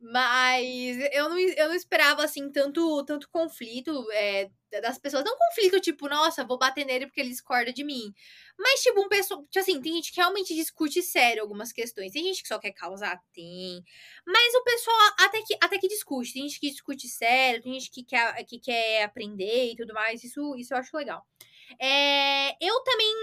Mas 0.00 0.98
eu 1.12 1.28
não, 1.28 1.38
eu 1.38 1.68
não 1.68 1.74
esperava, 1.74 2.24
assim, 2.24 2.50
tanto, 2.50 3.04
tanto 3.04 3.28
conflito 3.30 4.06
é, 4.12 4.50
das 4.80 4.98
pessoas. 4.98 5.24
Não 5.24 5.36
conflito, 5.36 5.80
tipo, 5.80 6.08
nossa, 6.08 6.44
vou 6.44 6.58
bater 6.58 6.84
nele 6.84 7.06
porque 7.06 7.20
ele 7.20 7.30
discorda 7.30 7.72
de 7.72 7.84
mim. 7.84 8.12
Mas, 8.58 8.80
tipo, 8.80 9.00
um 9.00 9.08
pessoal. 9.08 9.42
Tipo 9.42 9.58
assim, 9.58 9.80
tem 9.80 9.94
gente 9.94 10.12
que 10.12 10.20
realmente 10.20 10.54
discute 10.54 11.02
sério 11.02 11.42
algumas 11.42 11.72
questões. 11.72 12.12
Tem 12.12 12.24
gente 12.24 12.42
que 12.42 12.48
só 12.48 12.58
quer 12.58 12.72
causar? 12.72 13.20
Tem. 13.32 13.82
Mas 14.26 14.54
o 14.54 14.64
pessoal 14.64 14.96
até 15.20 15.42
que, 15.42 15.56
até 15.60 15.78
que 15.78 15.88
discute. 15.88 16.32
Tem 16.32 16.42
gente 16.42 16.60
que 16.60 16.70
discute 16.70 17.08
sério, 17.08 17.62
tem 17.62 17.72
gente 17.74 17.90
que 17.90 18.04
quer, 18.04 18.44
que 18.44 18.58
quer 18.58 19.04
aprender 19.04 19.72
e 19.72 19.76
tudo 19.76 19.94
mais. 19.94 20.24
Isso, 20.24 20.56
isso 20.56 20.74
eu 20.74 20.78
acho 20.78 20.96
legal. 20.96 21.24
É, 21.80 22.50
eu 22.64 22.80
também 22.82 23.14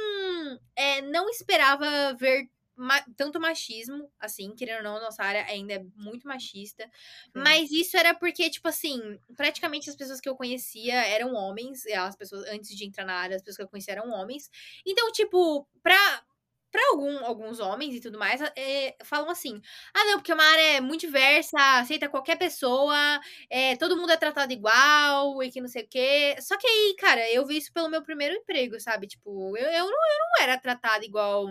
é, 0.75 1.01
não 1.01 1.29
esperava 1.29 2.13
ver 2.15 2.49
ma 2.79 3.03
tanto 3.17 3.39
machismo, 3.39 4.09
assim, 4.19 4.55
querendo 4.55 4.77
ou 4.77 4.83
não, 4.83 4.97
a 4.97 5.01
nossa 5.01 5.21
área 5.23 5.45
ainda 5.45 5.73
é 5.73 5.83
muito 5.95 6.27
machista. 6.27 6.83
Sim. 6.85 7.31
Mas 7.35 7.71
isso 7.71 7.97
era 7.97 8.15
porque, 8.15 8.49
tipo 8.49 8.67
assim, 8.67 9.19
praticamente 9.35 9.89
as 9.89 9.95
pessoas 9.95 10.21
que 10.21 10.29
eu 10.29 10.35
conhecia 10.35 10.95
eram 11.07 11.33
homens. 11.33 11.85
As 11.87 12.15
pessoas, 12.15 12.47
antes 12.47 12.75
de 12.75 12.85
entrar 12.85 13.05
na 13.05 13.15
área, 13.15 13.35
as 13.35 13.41
pessoas 13.41 13.57
que 13.57 13.63
eu 13.63 13.69
conhecia 13.69 13.93
eram 13.93 14.09
homens. 14.11 14.49
Então, 14.85 15.11
tipo, 15.11 15.67
pra, 15.83 16.23
para 16.71 16.81
algum, 16.91 17.25
alguns 17.25 17.59
homens 17.59 17.95
e 17.95 17.99
tudo 18.01 18.17
mais, 18.17 18.41
é, 18.55 18.95
falam 19.03 19.29
assim: 19.29 19.61
ah, 19.93 20.05
não, 20.05 20.17
porque 20.17 20.33
uma 20.33 20.43
área 20.43 20.77
é 20.77 20.81
muito 20.81 21.01
diversa, 21.01 21.57
aceita 21.79 22.09
qualquer 22.09 22.37
pessoa, 22.37 23.19
é, 23.49 23.75
todo 23.75 23.97
mundo 23.97 24.11
é 24.11 24.17
tratado 24.17 24.53
igual 24.53 25.41
e 25.43 25.51
que 25.51 25.61
não 25.61 25.67
sei 25.67 25.83
o 25.83 25.87
quê. 25.89 26.35
Só 26.41 26.57
que 26.57 26.67
aí, 26.67 26.95
cara, 26.97 27.29
eu 27.31 27.45
vi 27.45 27.57
isso 27.57 27.73
pelo 27.73 27.89
meu 27.89 28.01
primeiro 28.03 28.35
emprego, 28.35 28.79
sabe? 28.79 29.07
Tipo, 29.07 29.57
eu, 29.57 29.65
eu, 29.65 29.85
não, 29.85 29.91
eu 29.91 30.19
não 30.19 30.43
era 30.43 30.57
tratada 30.57 31.03
igual 31.05 31.47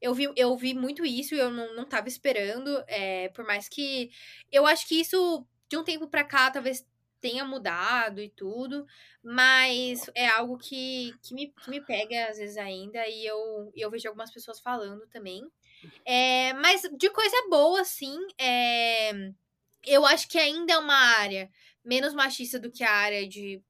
eu 0.00 0.12
vi, 0.12 0.28
eu 0.36 0.56
vi 0.56 0.74
muito 0.74 1.04
isso 1.06 1.34
e 1.34 1.38
eu 1.38 1.50
não, 1.50 1.74
não 1.76 1.84
tava 1.84 2.08
esperando. 2.08 2.82
É, 2.88 3.28
por 3.28 3.46
mais 3.46 3.68
que. 3.68 4.10
Eu 4.50 4.66
acho 4.66 4.86
que 4.88 5.00
isso, 5.00 5.46
de 5.68 5.76
um 5.76 5.84
tempo 5.84 6.08
pra 6.08 6.24
cá, 6.24 6.50
talvez 6.50 6.84
tenha 7.20 7.44
mudado 7.44 8.20
e 8.20 8.28
tudo, 8.28 8.84
mas 9.22 10.10
é 10.12 10.26
algo 10.26 10.58
que, 10.58 11.14
que, 11.22 11.32
me, 11.32 11.52
que 11.52 11.70
me 11.70 11.80
pega 11.80 12.26
às 12.28 12.36
vezes 12.36 12.56
ainda 12.56 13.06
e 13.06 13.24
eu, 13.24 13.72
eu 13.76 13.88
vejo 13.88 14.08
algumas 14.08 14.32
pessoas 14.32 14.58
falando 14.58 15.06
também. 15.06 15.40
É, 16.04 16.52
mas 16.54 16.82
de 16.82 17.08
coisa 17.10 17.36
boa, 17.48 17.84
sim, 17.84 18.18
é, 18.36 19.12
eu 19.86 20.04
acho 20.04 20.28
que 20.28 20.36
ainda 20.36 20.72
é 20.72 20.78
uma 20.78 20.96
área 20.96 21.48
menos 21.84 22.12
machista 22.12 22.58
do 22.58 22.72
que 22.72 22.82
a 22.82 22.90
área 22.90 23.28
de, 23.28 23.62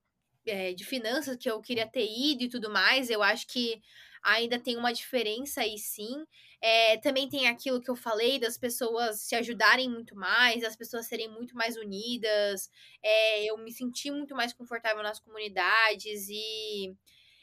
é, 0.46 0.72
de 0.72 0.84
finanças 0.84 1.36
que 1.36 1.50
eu 1.50 1.60
queria 1.60 1.86
ter 1.86 2.06
ido 2.06 2.44
e 2.44 2.48
tudo 2.48 2.70
mais. 2.70 3.10
Eu 3.10 3.22
acho 3.22 3.46
que 3.46 3.80
ainda 4.22 4.58
tem 4.58 4.76
uma 4.76 4.92
diferença 4.92 5.62
aí 5.62 5.78
sim. 5.78 6.24
É, 6.60 6.96
também 6.98 7.28
tem 7.28 7.48
aquilo 7.48 7.80
que 7.80 7.90
eu 7.90 7.96
falei 7.96 8.38
das 8.38 8.56
pessoas 8.56 9.22
se 9.22 9.34
ajudarem 9.34 9.88
muito 9.90 10.14
mais, 10.14 10.62
das 10.62 10.76
pessoas 10.76 11.06
serem 11.06 11.28
muito 11.28 11.56
mais 11.56 11.76
unidas. 11.76 12.70
É, 13.02 13.44
eu 13.44 13.58
me 13.58 13.72
senti 13.72 14.10
muito 14.10 14.34
mais 14.34 14.52
confortável 14.52 15.02
nas 15.02 15.18
comunidades 15.18 16.28
e, 16.28 16.94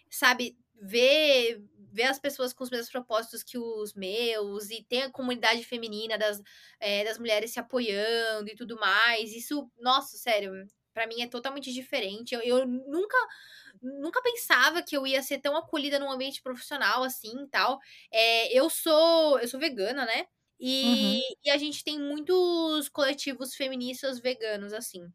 sabe, 0.09 0.57
ver, 0.81 1.61
ver 1.91 2.03
as 2.03 2.19
pessoas 2.19 2.53
com 2.53 2.63
os 2.63 2.69
mesmos 2.69 2.89
propósitos 2.89 3.43
que 3.43 3.57
os 3.57 3.93
meus 3.93 4.69
e 4.69 4.83
ter 4.83 5.03
a 5.03 5.11
comunidade 5.11 5.63
feminina 5.65 6.17
das, 6.17 6.41
é, 6.79 7.03
das 7.03 7.17
mulheres 7.17 7.51
se 7.51 7.59
apoiando 7.59 8.49
e 8.49 8.55
tudo 8.55 8.77
mais. 8.79 9.33
Isso, 9.33 9.69
nossa, 9.79 10.17
sério, 10.17 10.53
para 10.99 11.07
mim 11.07 11.21
é 11.21 11.27
totalmente 11.27 11.71
diferente. 11.73 12.35
Eu, 12.35 12.41
eu 12.41 12.67
nunca 12.67 13.17
nunca 13.81 14.21
pensava 14.21 14.83
que 14.83 14.97
eu 14.97 15.07
ia 15.07 15.23
ser 15.23 15.39
tão 15.39 15.55
acolhida 15.55 15.97
num 15.97 16.11
ambiente 16.11 16.41
profissional 16.41 17.03
assim 17.03 17.43
e 17.43 17.47
tal. 17.47 17.79
É, 18.11 18.51
eu 18.57 18.69
sou 18.69 19.39
eu 19.39 19.47
sou 19.47 19.59
vegana, 19.59 20.05
né? 20.05 20.25
E, 20.59 21.21
uhum. 21.21 21.35
e 21.45 21.49
a 21.51 21.57
gente 21.57 21.83
tem 21.85 21.97
muitos 21.97 22.89
coletivos 22.89 23.55
feministas 23.55 24.19
veganos, 24.19 24.73
assim. 24.73 25.09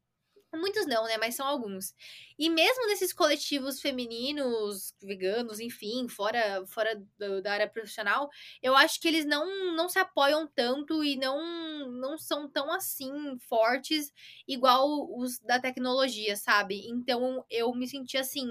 Muitos 0.56 0.86
não, 0.86 1.04
né? 1.04 1.16
Mas 1.18 1.34
são 1.34 1.46
alguns. 1.46 1.94
E 2.38 2.48
mesmo 2.50 2.86
nesses 2.86 3.12
coletivos 3.12 3.80
femininos, 3.80 4.94
veganos, 5.02 5.60
enfim, 5.60 6.08
fora, 6.08 6.64
fora 6.66 7.00
do, 7.18 7.42
da 7.42 7.52
área 7.52 7.68
profissional, 7.68 8.28
eu 8.62 8.74
acho 8.76 9.00
que 9.00 9.08
eles 9.08 9.24
não, 9.24 9.74
não 9.74 9.88
se 9.88 9.98
apoiam 9.98 10.46
tanto 10.46 11.04
e 11.04 11.16
não, 11.16 11.90
não 11.92 12.18
são 12.18 12.48
tão 12.48 12.72
assim 12.72 13.38
fortes 13.48 14.12
igual 14.48 14.88
os 15.18 15.38
da 15.40 15.60
tecnologia, 15.60 16.36
sabe? 16.36 16.86
Então 16.88 17.44
eu 17.50 17.74
me 17.74 17.86
senti 17.86 18.16
assim 18.16 18.50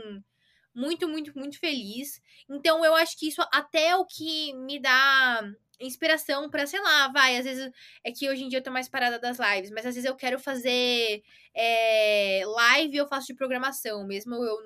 muito, 0.73 1.07
muito, 1.07 1.37
muito 1.37 1.59
feliz. 1.59 2.21
Então 2.49 2.83
eu 2.83 2.95
acho 2.95 3.17
que 3.17 3.27
isso 3.27 3.41
até 3.51 3.89
é 3.89 3.95
o 3.97 4.05
que 4.05 4.53
me 4.53 4.79
dá 4.79 5.41
inspiração 5.86 6.50
para 6.50 6.65
sei 6.67 6.82
lá, 6.82 7.08
vai, 7.10 7.38
às 7.38 7.46
vezes 7.46 7.72
é 8.04 8.12
que 8.12 8.30
hoje 8.30 8.43
em 8.43 8.50
dia 8.50 8.60
eu 8.60 8.63
tô 8.63 8.72
mais 8.72 8.89
parada 8.89 9.19
das 9.19 9.38
lives, 9.39 9.72
mas 9.72 9.86
às 9.86 9.96
vezes 9.96 10.10
eu 10.10 10.15
quero 10.15 10.39
fazer 10.39 11.22
é, 11.56 12.41
live 12.46 12.98
eu 12.98 13.08
faço 13.08 13.28
de 13.28 13.36
programação, 13.36 14.06
mesmo 14.06 14.36
eu 14.36 14.58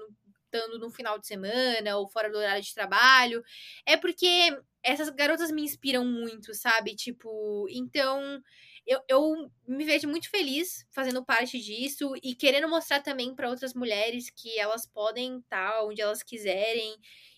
estando 0.45 0.79
no 0.79 0.89
final 0.89 1.19
de 1.19 1.27
semana 1.27 1.97
ou 1.97 2.07
fora 2.07 2.29
do 2.29 2.37
horário 2.37 2.63
de 2.63 2.73
trabalho. 2.73 3.43
É 3.85 3.97
porque 3.97 4.57
essas 4.83 5.09
garotas 5.09 5.51
me 5.51 5.61
inspiram 5.61 6.05
muito, 6.05 6.53
sabe? 6.53 6.95
Tipo, 6.95 7.67
então 7.69 8.41
eu, 8.85 9.01
eu 9.09 9.51
me 9.67 9.83
vejo 9.83 10.07
muito 10.07 10.29
feliz 10.29 10.85
fazendo 10.91 11.23
parte 11.25 11.59
disso 11.59 12.13
e 12.23 12.33
querendo 12.33 12.69
mostrar 12.69 13.01
também 13.01 13.35
para 13.35 13.49
outras 13.49 13.73
mulheres 13.73 14.29
que 14.29 14.57
elas 14.57 14.85
podem 14.85 15.39
estar 15.39 15.83
onde 15.83 16.01
elas 16.01 16.23
quiserem 16.23 16.95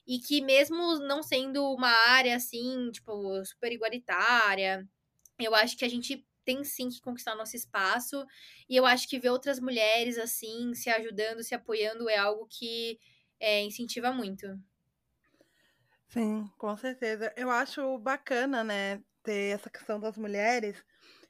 e 0.09 0.17
que 0.17 0.41
mesmo 0.41 0.97
não 0.97 1.21
sendo 1.21 1.63
uma 1.71 1.91
área 1.91 2.35
assim, 2.35 2.89
tipo, 2.91 3.45
super 3.45 3.71
igualitária, 3.71 4.89
eu 5.37 5.53
acho 5.53 5.77
que 5.77 5.85
a 5.85 5.87
gente 5.87 6.27
tem 6.43 6.63
sim 6.63 6.89
que 6.89 6.99
conquistar 6.99 7.35
o 7.35 7.37
nosso 7.37 7.55
espaço. 7.55 8.25
E 8.67 8.75
eu 8.75 8.87
acho 8.87 9.07
que 9.07 9.19
ver 9.19 9.29
outras 9.29 9.59
mulheres 9.59 10.17
assim, 10.17 10.73
se 10.73 10.89
ajudando, 10.89 11.43
se 11.43 11.53
apoiando, 11.53 12.09
é 12.09 12.17
algo 12.17 12.47
que 12.49 12.99
é, 13.39 13.61
incentiva 13.61 14.11
muito. 14.11 14.47
Sim, 16.07 16.49
com 16.57 16.75
certeza. 16.75 17.31
Eu 17.37 17.51
acho 17.51 17.99
bacana, 17.99 18.63
né, 18.63 19.03
ter 19.21 19.53
essa 19.53 19.69
questão 19.69 19.99
das 19.99 20.17
mulheres. 20.17 20.83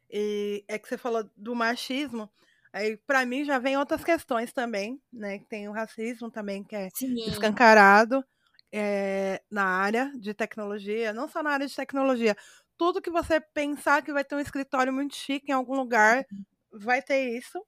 E 0.10 0.63
é 0.70 0.80
que 0.80 0.88
você 0.88 0.98
falou 0.98 1.30
do 1.36 1.54
machismo. 1.54 2.32
Aí, 2.72 2.96
para 2.96 3.26
mim, 3.26 3.44
já 3.44 3.60
vem 3.60 3.78
outras 3.78 4.06
questões 4.06 4.54
também, 4.54 5.02
né? 5.12 5.39
Tem 5.50 5.68
o 5.68 5.74
racismo 5.74 6.32
também, 6.32 6.63
que 6.63 6.78
é 6.78 6.88
Sim. 6.94 7.18
escancarado 7.28 8.24
é, 8.71 9.41
na 9.49 9.63
área 9.63 10.12
de 10.15 10.34
tecnologia, 10.34 11.13
não 11.13 11.27
só 11.27 11.41
na 11.43 11.51
área 11.51 11.67
de 11.67 11.75
tecnologia, 11.75 12.36
tudo 12.77 13.01
que 13.01 13.10
você 13.10 13.39
pensar 13.39 14.01
que 14.01 14.13
vai 14.13 14.23
ter 14.23 14.36
um 14.36 14.39
escritório 14.39 14.93
muito 14.93 15.15
chique 15.15 15.51
em 15.51 15.53
algum 15.55 15.75
lugar, 15.75 16.25
uhum. 16.32 16.45
vai 16.79 17.01
ter 17.01 17.38
isso. 17.38 17.63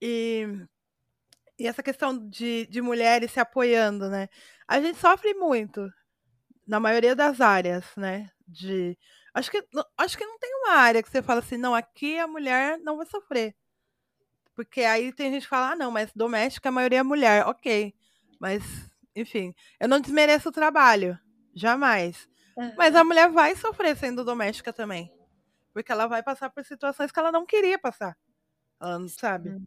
E, 0.00 0.46
e 1.58 1.66
essa 1.66 1.82
questão 1.82 2.28
de, 2.28 2.66
de 2.66 2.80
mulheres 2.80 3.32
se 3.32 3.40
apoiando, 3.40 4.08
né? 4.08 4.28
A 4.66 4.80
gente 4.80 4.98
sofre 4.98 5.34
muito, 5.34 5.90
na 6.66 6.78
maioria 6.78 7.16
das 7.16 7.40
áreas, 7.40 7.84
né? 7.96 8.30
De, 8.46 8.96
acho, 9.34 9.50
que, 9.50 9.64
acho 9.96 10.18
que 10.18 10.26
não 10.26 10.38
tem 10.38 10.54
uma 10.54 10.74
área 10.74 11.02
que 11.02 11.10
você 11.10 11.22
fala 11.22 11.40
assim, 11.40 11.56
não, 11.56 11.74
aqui 11.74 12.18
a 12.18 12.26
mulher 12.28 12.78
não 12.78 12.98
vai 12.98 13.06
sofrer. 13.06 13.56
Porque 14.54 14.82
aí 14.82 15.12
tem 15.12 15.32
gente 15.32 15.42
que 15.44 15.48
fala, 15.48 15.72
ah, 15.72 15.76
não, 15.76 15.90
mas 15.90 16.12
doméstica 16.14 16.68
a 16.68 16.72
maioria 16.72 16.98
é 16.98 17.02
mulher. 17.02 17.46
Ok. 17.46 17.94
Mas 18.40 18.62
enfim, 19.20 19.54
eu 19.80 19.88
não 19.88 20.00
desmereço 20.00 20.48
o 20.48 20.52
trabalho, 20.52 21.18
jamais. 21.54 22.28
Uhum. 22.56 22.74
Mas 22.76 22.94
a 22.94 23.04
mulher 23.04 23.30
vai 23.30 23.54
sofrer 23.54 23.96
sendo 23.96 24.24
doméstica 24.24 24.72
também. 24.72 25.12
Porque 25.72 25.92
ela 25.92 26.06
vai 26.06 26.22
passar 26.22 26.50
por 26.50 26.64
situações 26.64 27.12
que 27.12 27.18
ela 27.18 27.30
não 27.30 27.46
queria 27.46 27.78
passar. 27.78 28.16
Ela 28.80 28.98
não 28.98 29.08
sabe. 29.08 29.50
Uhum. 29.50 29.66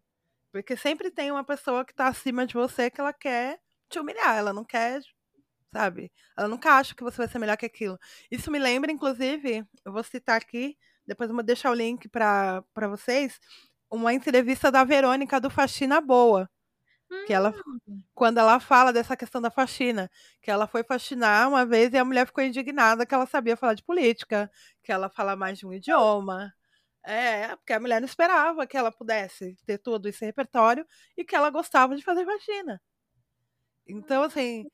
Porque 0.51 0.75
sempre 0.75 1.09
tem 1.09 1.31
uma 1.31 1.43
pessoa 1.43 1.85
que 1.85 1.93
tá 1.93 2.07
acima 2.07 2.45
de 2.45 2.53
você 2.53 2.89
que 2.89 2.99
ela 2.99 3.13
quer 3.13 3.59
te 3.89 3.99
humilhar. 3.99 4.35
Ela 4.35 4.51
não 4.51 4.65
quer, 4.65 5.01
sabe? 5.73 6.11
Ela 6.37 6.49
nunca 6.49 6.73
acha 6.73 6.93
que 6.93 7.03
você 7.03 7.17
vai 7.17 7.27
ser 7.29 7.39
melhor 7.39 7.55
que 7.55 7.65
aquilo. 7.65 7.97
Isso 8.29 8.51
me 8.51 8.59
lembra, 8.59 8.91
inclusive, 8.91 9.65
eu 9.85 9.93
vou 9.93 10.03
citar 10.03 10.35
aqui, 10.35 10.77
depois 11.07 11.29
eu 11.29 11.35
vou 11.35 11.43
deixar 11.43 11.71
o 11.71 11.73
link 11.73 12.09
para 12.09 12.63
vocês, 12.89 13.39
uma 13.89 14.13
entrevista 14.13 14.69
da 14.69 14.83
Verônica 14.83 15.39
do 15.39 15.49
Faxina 15.49 16.01
Boa. 16.01 16.49
Que 17.25 17.33
ela, 17.33 17.53
hum. 17.87 18.01
quando 18.13 18.37
ela 18.37 18.59
fala 18.59 18.93
dessa 18.93 19.17
questão 19.17 19.41
da 19.41 19.51
faxina, 19.51 20.09
que 20.41 20.49
ela 20.49 20.67
foi 20.67 20.83
faxinar 20.83 21.47
uma 21.49 21.65
vez 21.65 21.93
e 21.93 21.97
a 21.97 22.05
mulher 22.05 22.25
ficou 22.25 22.43
indignada 22.43 23.05
que 23.05 23.13
ela 23.13 23.25
sabia 23.25 23.57
falar 23.57 23.73
de 23.73 23.83
política, 23.83 24.49
que 24.83 24.91
ela 24.91 25.09
fala 25.09 25.35
mais 25.35 25.57
de 25.57 25.65
um 25.65 25.73
idioma. 25.73 26.53
É, 27.03 27.55
porque 27.55 27.73
a 27.73 27.79
mulher 27.79 27.99
não 27.99 28.05
esperava 28.05 28.67
que 28.67 28.77
ela 28.77 28.91
pudesse 28.91 29.57
ter 29.65 29.77
todo 29.79 30.07
esse 30.07 30.23
repertório 30.23 30.85
e 31.17 31.25
que 31.25 31.35
ela 31.35 31.49
gostava 31.49 31.95
de 31.95 32.03
fazer 32.03 32.25
faxina. 32.25 32.81
Então, 33.87 34.23
assim, 34.23 34.65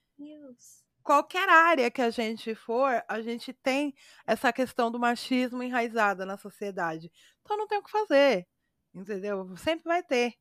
qualquer 1.04 1.48
área 1.48 1.90
que 1.90 2.02
a 2.02 2.10
gente 2.10 2.54
for, 2.54 3.02
a 3.08 3.22
gente 3.22 3.54
tem 3.54 3.96
essa 4.26 4.52
questão 4.52 4.92
do 4.92 5.00
machismo 5.00 5.64
enraizada 5.64 6.26
na 6.26 6.38
sociedade. 6.38 7.10
Então 7.42 7.58
não 7.58 7.68
tem 7.68 7.78
o 7.78 7.84
que 7.84 7.90
fazer, 7.90 8.46
entendeu? 8.94 9.56
Sempre 9.58 9.86
vai 9.86 10.04
ter. 10.04 10.34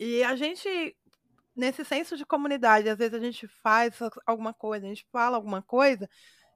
E 0.00 0.24
a 0.24 0.34
gente, 0.34 0.96
nesse 1.54 1.84
senso 1.84 2.16
de 2.16 2.24
comunidade, 2.24 2.88
às 2.88 2.98
vezes 2.98 3.14
a 3.14 3.18
gente 3.18 3.46
faz 3.62 3.98
alguma 4.26 4.54
coisa, 4.54 4.86
a 4.86 4.88
gente 4.88 5.06
fala 5.12 5.36
alguma 5.36 5.62
coisa, 5.62 6.08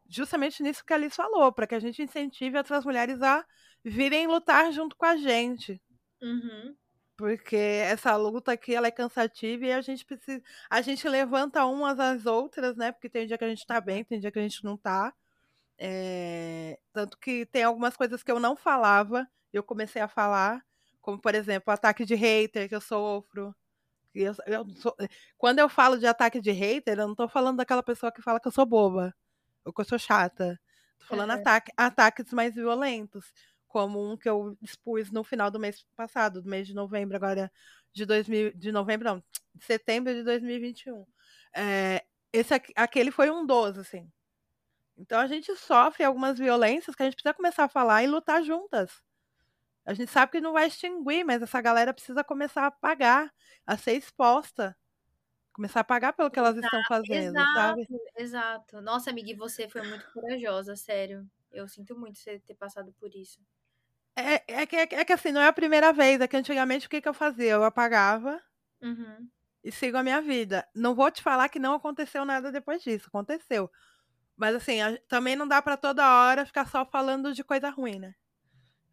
justamente 0.08 0.62
nisso 0.62 0.84
que 0.84 0.92
a 0.92 0.96
Alice 0.96 1.16
falou, 1.16 1.52
para 1.52 1.66
que 1.66 1.74
a 1.74 1.80
gente 1.80 2.02
incentive 2.02 2.56
outras 2.56 2.84
mulheres 2.84 3.20
a 3.22 3.44
virem 3.84 4.26
lutar 4.26 4.72
junto 4.72 4.96
com 4.96 5.06
a 5.06 5.16
gente. 5.16 5.80
Uhum. 6.22 6.74
Porque 7.16 7.56
essa 7.56 8.14
luta 8.16 8.52
aqui 8.52 8.74
ela 8.74 8.88
é 8.88 8.90
cansativa 8.90 9.64
e 9.64 9.72
a 9.72 9.80
gente 9.80 10.04
precisa. 10.04 10.42
A 10.68 10.82
gente 10.82 11.08
levanta 11.08 11.64
umas 11.64 11.98
às 11.98 12.26
outras, 12.26 12.76
né? 12.76 12.92
Porque 12.92 13.08
tem 13.08 13.26
dia 13.26 13.38
que 13.38 13.44
a 13.44 13.48
gente 13.48 13.66
tá 13.66 13.80
bem, 13.80 14.04
tem 14.04 14.20
dia 14.20 14.30
que 14.30 14.38
a 14.38 14.42
gente 14.42 14.62
não 14.62 14.76
tá. 14.76 15.14
É... 15.78 16.78
Tanto 16.92 17.18
que 17.18 17.46
tem 17.46 17.62
algumas 17.64 17.96
coisas 17.96 18.22
que 18.22 18.30
eu 18.30 18.38
não 18.38 18.54
falava, 18.54 19.26
eu 19.52 19.62
comecei 19.62 20.02
a 20.02 20.08
falar, 20.08 20.62
como 21.00 21.18
por 21.18 21.34
exemplo, 21.34 21.72
ataque 21.72 22.04
de 22.04 22.14
hater 22.14 22.68
que 22.68 22.74
eu 22.74 22.80
sofro. 22.80 23.54
Eu, 24.22 24.34
eu 24.46 24.68
sou... 24.76 24.96
Quando 25.38 25.58
eu 25.58 25.68
falo 25.68 25.98
de 25.98 26.06
ataque 26.06 26.40
de 26.40 26.50
hater, 26.50 26.98
eu 26.98 27.08
não 27.08 27.14
tô 27.14 27.28
falando 27.28 27.58
daquela 27.58 27.82
pessoa 27.82 28.12
que 28.12 28.22
fala 28.22 28.40
que 28.40 28.48
eu 28.48 28.52
sou 28.52 28.66
boba, 28.66 29.14
ou 29.64 29.72
que 29.72 29.80
eu 29.80 29.84
sou 29.84 29.98
chata. 29.98 30.58
Tô 30.98 31.06
falando 31.06 31.32
é. 31.32 31.34
ataque, 31.34 31.72
ataques 31.76 32.32
mais 32.32 32.54
violentos 32.54 33.32
como 33.76 34.10
um 34.10 34.16
que 34.16 34.26
eu 34.26 34.56
expus 34.62 35.10
no 35.10 35.22
final 35.22 35.50
do 35.50 35.60
mês 35.60 35.84
passado, 35.94 36.40
do 36.40 36.48
mês 36.48 36.66
de 36.66 36.74
novembro, 36.74 37.14
agora 37.14 37.52
de 37.92 38.06
2000, 38.06 38.54
de 38.54 38.72
novembro, 38.72 39.06
não, 39.06 39.24
de 39.54 39.64
setembro 39.66 40.14
de 40.14 40.22
2021. 40.22 41.06
É, 41.54 42.02
esse 42.32 42.54
aquele 42.74 43.10
foi 43.10 43.30
um 43.30 43.44
dos, 43.44 43.76
assim. 43.76 44.10
Então 44.96 45.20
a 45.20 45.26
gente 45.26 45.54
sofre 45.56 46.04
algumas 46.04 46.38
violências 46.38 46.96
que 46.96 47.02
a 47.02 47.06
gente 47.06 47.16
precisa 47.16 47.34
começar 47.34 47.64
a 47.64 47.68
falar 47.68 48.02
e 48.02 48.06
lutar 48.06 48.42
juntas. 48.42 49.02
A 49.86 49.94
gente 49.94 50.10
sabe 50.10 50.32
que 50.32 50.40
não 50.40 50.52
vai 50.52 50.66
extinguir, 50.66 51.24
mas 51.24 51.40
essa 51.40 51.60
galera 51.60 51.94
precisa 51.94 52.24
começar 52.24 52.66
a 52.66 52.70
pagar, 52.72 53.32
a 53.64 53.76
ser 53.76 53.92
exposta. 53.92 54.76
Começar 55.52 55.80
a 55.80 55.84
pagar 55.84 56.12
pelo 56.12 56.30
que 56.30 56.38
elas 56.38 56.56
estão 56.56 56.82
fazendo, 56.88 57.38
exato, 57.38 57.54
sabe? 57.54 57.88
Exato. 58.18 58.80
Nossa, 58.82 59.10
amiga, 59.10 59.30
e 59.30 59.34
você 59.34 59.68
foi 59.68 59.82
muito 59.82 60.04
corajosa, 60.12 60.74
sério. 60.74 61.24
Eu 61.52 61.68
sinto 61.68 61.96
muito 61.96 62.18
você 62.18 62.40
ter 62.40 62.54
passado 62.54 62.92
por 62.98 63.14
isso. 63.14 63.40
É, 64.16 64.62
é, 64.62 64.66
que, 64.66 64.76
é 64.76 65.04
que 65.04 65.12
assim, 65.12 65.30
não 65.30 65.40
é 65.40 65.46
a 65.46 65.52
primeira 65.52 65.92
vez. 65.92 66.20
É 66.20 66.26
que 66.26 66.36
antigamente 66.36 66.88
o 66.88 66.90
que, 66.90 67.00
que 67.00 67.08
eu 67.08 67.14
fazia? 67.14 67.52
Eu 67.52 67.64
apagava 67.64 68.42
uhum. 68.82 69.28
e 69.62 69.70
sigo 69.70 69.96
a 69.96 70.02
minha 70.02 70.20
vida. 70.20 70.66
Não 70.74 70.96
vou 70.96 71.10
te 71.12 71.22
falar 71.22 71.48
que 71.48 71.60
não 71.60 71.74
aconteceu 71.74 72.24
nada 72.24 72.50
depois 72.50 72.82
disso. 72.82 73.06
Aconteceu. 73.06 73.70
Mas 74.36 74.56
assim, 74.56 74.82
a, 74.82 74.98
também 75.08 75.36
não 75.36 75.46
dá 75.46 75.62
para 75.62 75.76
toda 75.76 76.04
hora 76.04 76.44
ficar 76.44 76.68
só 76.68 76.84
falando 76.84 77.32
de 77.32 77.44
coisa 77.44 77.70
ruim, 77.70 78.00
né? 78.00 78.14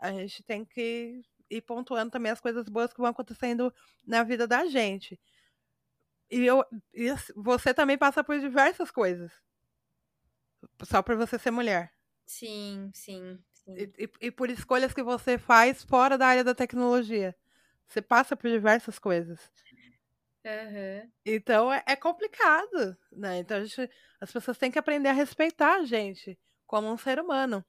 A 0.04 0.12
gente 0.12 0.44
tem 0.44 0.66
que 0.66 1.22
ir 1.50 1.62
pontuando 1.62 2.12
também 2.12 2.30
as 2.30 2.42
coisas 2.42 2.68
boas 2.68 2.92
que 2.92 3.00
vão 3.00 3.10
acontecendo 3.10 3.74
na 4.06 4.22
vida 4.22 4.46
da 4.46 4.66
gente. 4.66 5.18
E, 6.30 6.46
eu, 6.46 6.66
e 6.94 7.08
você 7.38 7.74
também 7.74 7.98
passa 7.98 8.22
por 8.22 8.38
diversas 8.38 8.92
coisas. 8.92 9.32
Só 10.84 11.02
por 11.02 11.16
você 11.16 11.40
ser 11.40 11.52
mulher. 11.52 11.94
Sim, 12.26 12.92
sim. 12.94 13.42
E, 13.66 13.84
e, 13.98 14.28
e, 14.28 14.32
por 14.32 14.50
escolhas 14.50 14.94
que 14.94 15.02
você 15.02 15.38
faz 15.38 15.86
fora 15.86 16.18
da 16.18 16.28
área 16.28 16.44
da 16.44 16.54
tecnologia. 16.54 17.34
Você 17.88 18.02
passa 18.02 18.36
por 18.36 18.50
diversas 18.50 19.00
coisas. 19.00 19.40
Uhum. 20.46 21.12
Então 21.26 21.72
é, 21.72 21.82
é, 21.88 21.96
complicado, 21.96 22.98
né? 23.10 23.38
Então 23.38 23.64
gente, 23.64 23.90
as 24.20 24.30
pessoas 24.30 24.58
têm 24.58 24.70
que 24.70 24.80
aprender 24.80 25.08
a 25.08 25.14
respeitar 25.14 25.78
a 25.78 25.86
gente 25.86 26.38
como 26.68 26.92
um 26.92 26.98
ser 26.98 27.22
humano, 27.22 27.64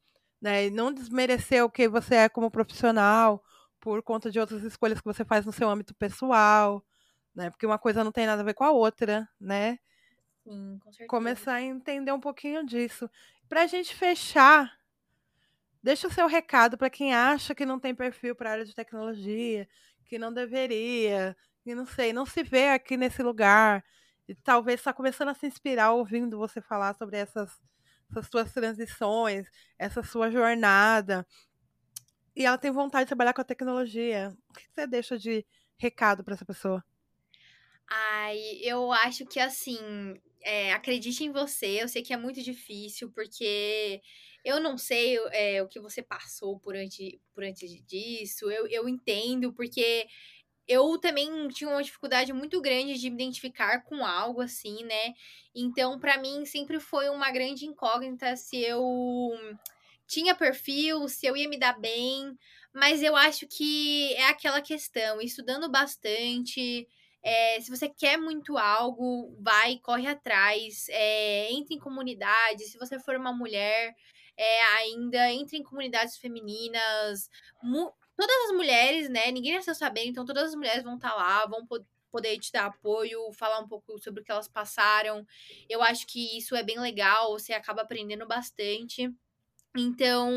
né? 0.45 0.67
E 0.67 0.71
não 0.71 0.93
desmerecer 0.93 1.65
o 1.65 1.71
que 1.71 1.89
você 1.89 2.17
é 2.17 2.29
como 2.29 2.51
profissional 2.53 3.43
por 3.81 4.03
conta 4.03 4.31
de 4.31 4.39
outras 4.41 4.63
escolhas 4.65 5.01
que 5.01 5.07
você 5.07 5.25
faz 5.25 5.47
no 5.47 5.53
seu 5.53 5.71
âmbito 5.71 5.95
pessoal, 5.95 6.85
né? 7.35 7.51
Porque 7.51 7.67
uma 7.67 7.79
coisa 7.79 8.05
não 8.05 8.13
tem 8.13 8.27
nada 8.27 8.43
a 8.43 8.45
ver 8.45 8.55
com 8.55 8.65
a 8.65 8.73
outra, 8.73 9.29
né? 9.41 9.79
Sim, 10.45 10.79
com 10.79 10.93
certeza. 10.93 11.09
Começar 11.09 11.55
a 11.55 11.63
entender 11.63 12.13
um 12.13 12.21
pouquinho 12.21 12.65
disso. 12.67 13.11
Pra 13.49 13.67
gente 13.67 13.95
fechar, 13.95 14.79
Deixa 15.83 16.09
o 16.09 16.11
seu 16.11 16.27
recado 16.27 16.79
para 16.79 16.89
quem 16.89 17.15
acha 17.15 17.55
que 17.55 17.67
não 17.67 17.79
tem 17.79 17.95
perfil 17.95 18.35
para 18.35 18.49
a 18.49 18.53
área 18.55 18.65
de 18.65 18.75
tecnologia, 18.75 19.69
que 20.07 20.19
não 20.19 20.33
deveria, 20.33 21.37
que 21.63 21.75
não 21.75 21.85
sei, 21.85 22.11
não 22.13 22.25
se 22.25 22.43
vê 22.43 22.69
aqui 22.71 22.97
nesse 22.97 23.23
lugar. 23.23 23.85
E 24.27 24.35
talvez 24.35 24.81
está 24.81 24.95
começando 24.95 25.29
a 25.29 25.35
se 25.35 25.47
inspirar 25.47 25.93
ouvindo 25.93 26.39
você 26.39 26.63
falar 26.63 26.95
sobre 26.95 27.19
essas, 27.19 27.51
essas 28.11 28.29
suas 28.29 28.53
transições, 28.53 29.49
essa 29.79 30.03
sua 30.03 30.31
jornada. 30.31 31.27
E 32.37 32.45
ela 32.45 32.59
tem 32.59 32.71
vontade 32.71 33.05
de 33.05 33.09
trabalhar 33.09 33.33
com 33.33 33.41
a 33.41 33.45
tecnologia. 33.45 34.37
O 34.49 34.53
que 34.53 34.67
você 34.73 34.87
deixa 34.87 35.19
de 35.19 35.47
recado 35.77 36.25
para 36.25 36.35
essa 36.35 36.45
pessoa? 36.45 36.85
Ai, 37.89 38.39
eu 38.63 38.93
acho 38.93 39.27
que 39.27 39.39
assim, 39.39 39.79
é, 40.43 40.73
acredite 40.73 41.25
em 41.25 41.31
você. 41.33 41.83
Eu 41.83 41.89
sei 41.89 42.03
que 42.03 42.13
é 42.13 42.17
muito 42.17 42.43
difícil, 42.43 43.11
porque 43.13 44.01
eu 44.45 44.61
não 44.61 44.77
sei 44.77 45.17
é, 45.33 45.63
o 45.63 45.69
que 45.69 45.81
você 45.81 46.03
passou 46.03 46.59
por 46.59 46.77
antes, 46.77 47.19
por 47.33 47.45
antes 47.45 47.83
disso, 47.87 48.51
eu, 48.51 48.67
eu 48.67 48.89
entendo, 48.89 49.53
porque 49.53 50.07
eu 50.67 50.99
também 50.99 51.49
tinha 51.49 51.71
uma 51.71 51.83
dificuldade 51.83 52.33
muito 52.33 52.61
grande 52.61 52.99
de 52.99 53.11
me 53.11 53.17
identificar 53.17 53.83
com 53.85 54.05
algo 54.05 54.41
assim, 54.41 54.83
né? 54.85 55.15
Então, 55.55 55.99
para 55.99 56.19
mim, 56.19 56.45
sempre 56.47 56.81
foi 56.81 57.09
uma 57.11 57.31
grande 57.31 57.67
incógnita 57.67 58.35
se 58.37 58.63
eu 58.63 59.33
tinha 60.07 60.35
perfil, 60.35 61.09
se 61.09 61.27
eu 61.27 61.37
ia 61.37 61.49
me 61.49 61.59
dar 61.59 61.79
bem, 61.79 62.37
mas 62.73 63.03
eu 63.03 63.15
acho 63.17 63.47
que 63.47 64.13
é 64.15 64.29
aquela 64.29 64.61
questão, 64.61 65.21
estudando 65.21 65.71
bastante. 65.71 66.89
É, 67.23 67.61
se 67.61 67.71
você 67.71 67.89
quer 67.89 68.19
muito 68.19 68.59
algo, 68.59 69.35
vai, 69.41 69.79
corre 69.79 70.07
atrás, 70.07 70.87
é, 70.91 71.51
entre 71.53 71.75
em 71.75 71.79
comunidade. 71.79 72.65
Se 72.65 72.79
você 72.79 72.99
for 72.99 73.17
uma 73.17 73.33
mulher, 73.33 73.95
é, 74.37 74.63
ainda 74.79 75.33
entre 75.33 75.57
em 75.57 75.63
comunidades 75.63 76.17
femininas. 76.19 77.31
Todas 78.17 78.37
as 78.47 78.57
mulheres, 78.57 79.09
né? 79.09 79.31
Ninguém 79.31 79.55
nasceu 79.55 79.75
sabendo, 79.75 80.09
então 80.09 80.25
todas 80.25 80.51
as 80.51 80.55
mulheres 80.55 80.83
vão 80.83 80.97
estar 80.97 81.11
tá 81.11 81.17
lá, 81.17 81.47
vão 81.47 81.67
poder 82.11 82.39
te 82.39 82.53
dar 82.53 82.67
apoio, 82.67 83.33
falar 83.33 83.59
um 83.59 83.69
pouco 83.69 83.99
sobre 83.99 84.23
o 84.23 84.25
que 84.25 84.31
elas 84.31 84.49
passaram. 84.49 85.27
Eu 85.69 85.83
acho 85.83 86.07
que 86.07 86.39
isso 86.39 86.55
é 86.55 86.63
bem 86.63 86.79
legal, 86.79 87.33
você 87.33 87.53
acaba 87.53 87.83
aprendendo 87.83 88.27
bastante. 88.27 89.13
Então, 89.77 90.31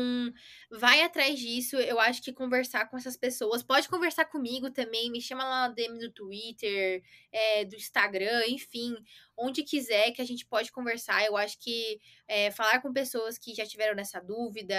vai 0.68 1.02
atrás 1.02 1.38
disso. 1.38 1.76
Eu 1.76 2.00
acho 2.00 2.20
que 2.20 2.32
conversar 2.32 2.86
com 2.88 2.96
essas 2.96 3.16
pessoas. 3.16 3.62
Pode 3.62 3.88
conversar 3.88 4.24
comigo 4.24 4.68
também. 4.70 5.10
Me 5.10 5.20
chama 5.20 5.44
lá 5.44 5.68
na 5.68 5.74
DM 5.74 5.98
do 5.98 6.10
Twitter, 6.10 7.02
é, 7.30 7.64
do 7.64 7.76
Instagram, 7.76 8.46
enfim. 8.48 8.96
Onde 9.36 9.62
quiser 9.62 10.10
que 10.10 10.20
a 10.20 10.24
gente 10.24 10.44
pode 10.44 10.72
conversar. 10.72 11.24
Eu 11.24 11.36
acho 11.36 11.56
que 11.60 12.00
é, 12.26 12.50
falar 12.50 12.80
com 12.82 12.92
pessoas 12.92 13.38
que 13.38 13.54
já 13.54 13.64
tiveram 13.64 13.94
nessa 13.94 14.20
dúvida, 14.20 14.74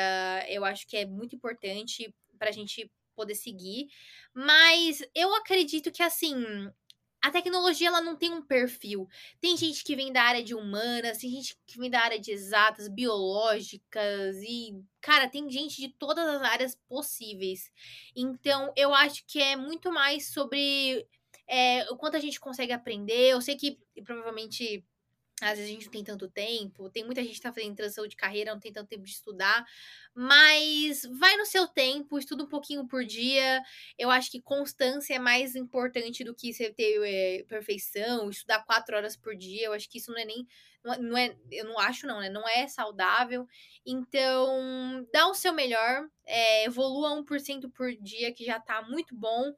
eu 0.50 0.66
acho 0.66 0.86
que 0.86 0.98
é 0.98 1.06
muito 1.06 1.36
importante 1.36 2.14
para 2.40 2.50
a 2.50 2.54
gente 2.54 2.92
poder 3.16 3.36
seguir. 3.36 3.88
Mas 4.34 5.04
eu 5.14 5.36
acredito 5.36 5.92
que, 5.92 6.02
assim, 6.02 6.34
a 7.22 7.30
tecnologia 7.32 7.90
ela 7.90 8.02
não 8.02 8.16
tem 8.16 8.34
um 8.34 8.42
perfil. 8.42 9.08
Tem 9.42 9.58
gente 9.58 9.84
que 9.84 9.96
vem 9.96 10.12
da 10.12 10.24
área 10.24 10.44
de 10.44 10.56
humanas, 10.56 11.18
tem 11.18 11.30
gente 11.30 11.58
que 11.68 11.78
vem 11.78 11.90
da 11.90 12.00
área 12.00 12.20
de 12.20 12.32
exatas, 12.32 12.88
biológicas 12.88 14.38
e, 14.42 14.82
cara, 15.02 15.28
tem 15.28 15.50
gente 15.50 15.82
de 15.82 15.90
todas 15.90 16.26
as 16.28 16.42
áreas 16.42 16.78
possíveis. 16.88 17.72
Então, 18.16 18.72
eu 18.76 18.94
acho 18.94 19.24
que 19.28 19.42
é 19.42 19.56
muito 19.56 19.92
mais 19.92 20.32
sobre 20.32 21.06
é, 21.48 21.84
o 21.92 21.98
quanto 21.98 22.16
a 22.16 22.22
gente 22.22 22.40
consegue 22.40 22.72
aprender. 22.72 23.30
Eu 23.30 23.42
sei 23.42 23.56
que 23.58 23.78
provavelmente 24.04 24.86
às 25.42 25.58
vezes 25.58 25.66
a 25.66 25.74
gente 25.74 25.86
não 25.86 25.92
tem 25.92 26.04
tanto 26.04 26.30
tempo, 26.30 26.90
tem 26.90 27.06
muita 27.06 27.24
gente 27.24 27.36
que 27.36 27.42
tá 27.42 27.54
fazendo 27.54 27.76
transição 27.76 28.08
de 28.08 28.16
carreira, 28.16 28.54
não 28.54 28.60
tem 28.60 28.72
tanto 28.72 28.88
tempo 28.90 29.04
de 29.04 29.12
estudar, 29.12 29.66
mas 30.14 31.04
vai 31.18 31.38
no 31.38 31.46
seu 31.46 31.68
tempo, 31.68 32.18
estuda 32.18 32.44
um 32.44 32.50
pouquinho 32.50 32.88
por 32.88 33.06
dia. 33.06 33.62
Eu 33.98 34.10
acho 34.10 34.30
que 34.30 34.42
constância 34.42 35.14
é 35.14 35.20
mais 35.20 35.56
importante 35.56 36.24
do 36.24 36.36
que 36.36 36.54
você 36.54 36.72
ter 36.72 37.00
é, 37.04 37.44
perfeição, 37.44 38.30
estudar 38.30 38.64
quatro 38.66 38.96
horas 38.96 39.16
por 39.16 39.36
dia. 39.36 39.68
Eu 39.68 39.74
acho 39.74 39.90
que 39.90 39.98
isso 39.98 40.12
não 40.12 40.20
é 40.20 40.26
nem. 40.26 40.48
Não 40.84 41.18
é, 41.18 41.28
é, 41.28 41.36
eu 41.52 41.66
não 41.66 41.78
acho, 41.80 42.08
não, 42.08 42.20
né? 42.20 42.30
Não 42.30 42.48
é 42.48 42.68
saudável. 42.68 43.48
Então, 43.86 45.06
dá 45.14 45.28
o 45.28 45.34
seu 45.34 45.54
melhor, 45.54 46.08
é, 46.26 46.66
evolua 46.66 47.12
1% 47.12 47.70
por 47.72 47.94
dia, 47.96 48.34
que 48.34 48.46
já 48.46 48.60
tá 48.60 48.82
muito 48.82 49.16
bom. 49.16 49.54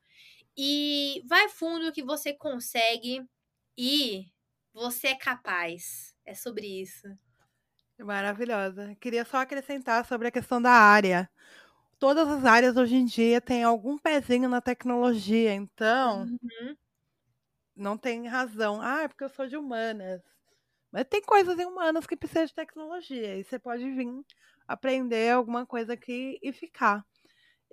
E 0.57 1.23
vai 1.27 1.47
fundo 1.49 1.91
que 1.91 2.03
você 2.03 2.33
consegue. 2.33 3.23
E 3.77 4.25
você 4.73 5.07
é 5.07 5.15
capaz. 5.15 6.15
É 6.25 6.33
sobre 6.33 6.67
isso. 6.81 7.07
Maravilhosa. 7.99 8.95
Queria 8.99 9.25
só 9.25 9.37
acrescentar 9.37 10.05
sobre 10.05 10.27
a 10.27 10.31
questão 10.31 10.61
da 10.61 10.71
área. 10.71 11.29
Todas 11.99 12.27
as 12.27 12.45
áreas 12.45 12.75
hoje 12.77 12.95
em 12.95 13.05
dia 13.05 13.39
têm 13.39 13.63
algum 13.63 13.97
pezinho 13.97 14.49
na 14.49 14.59
tecnologia, 14.59 15.53
então 15.53 16.23
uhum. 16.23 16.75
não 17.75 17.95
tem 17.95 18.27
razão. 18.27 18.81
Ah, 18.81 19.03
é 19.03 19.07
porque 19.07 19.23
eu 19.23 19.29
sou 19.29 19.47
de 19.47 19.55
humanas. 19.55 20.21
Mas 20.91 21.05
tem 21.07 21.21
coisas 21.21 21.57
em 21.59 21.65
humanas 21.65 22.07
que 22.07 22.17
precisam 22.17 22.45
de 22.45 22.55
tecnologia. 22.55 23.37
E 23.37 23.43
você 23.43 23.59
pode 23.59 23.89
vir 23.91 24.07
aprender 24.67 25.29
alguma 25.31 25.65
coisa 25.65 25.93
aqui 25.93 26.39
e 26.41 26.51
ficar. 26.51 27.05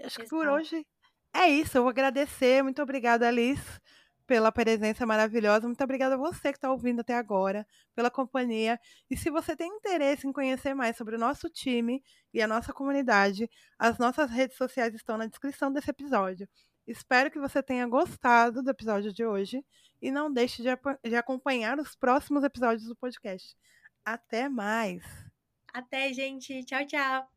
Acho 0.04 0.20
que 0.20 0.28
por 0.28 0.46
hoje 0.46 0.86
é 1.34 1.48
isso. 1.48 1.78
Eu 1.78 1.82
vou 1.82 1.90
agradecer. 1.90 2.62
Muito 2.62 2.82
obrigada, 2.82 3.26
Alice, 3.26 3.80
pela 4.28 4.52
presença 4.52 5.06
maravilhosa. 5.06 5.66
Muito 5.66 5.82
obrigada 5.82 6.14
a 6.14 6.18
você 6.18 6.52
que 6.52 6.58
está 6.58 6.70
ouvindo 6.70 7.00
até 7.00 7.14
agora, 7.14 7.66
pela 7.94 8.10
companhia. 8.10 8.78
E 9.10 9.16
se 9.16 9.30
você 9.30 9.56
tem 9.56 9.68
interesse 9.68 10.26
em 10.26 10.32
conhecer 10.32 10.74
mais 10.74 10.96
sobre 10.96 11.16
o 11.16 11.18
nosso 11.18 11.48
time 11.48 12.04
e 12.32 12.42
a 12.42 12.46
nossa 12.46 12.70
comunidade, 12.72 13.50
as 13.78 13.98
nossas 13.98 14.30
redes 14.30 14.56
sociais 14.58 14.94
estão 14.94 15.16
na 15.16 15.26
descrição 15.26 15.72
desse 15.72 15.90
episódio. 15.90 16.46
Espero 16.86 17.30
que 17.30 17.40
você 17.40 17.62
tenha 17.62 17.86
gostado 17.86 18.62
do 18.62 18.70
episódio 18.70 19.12
de 19.12 19.24
hoje 19.24 19.64
e 20.00 20.10
não 20.10 20.30
deixe 20.30 20.62
de, 20.62 20.68
de 21.08 21.16
acompanhar 21.16 21.78
os 21.78 21.96
próximos 21.96 22.44
episódios 22.44 22.86
do 22.86 22.96
podcast. 22.96 23.56
Até 24.04 24.48
mais! 24.48 25.02
Até, 25.72 26.12
gente! 26.12 26.62
Tchau, 26.64 26.86
tchau! 26.86 27.28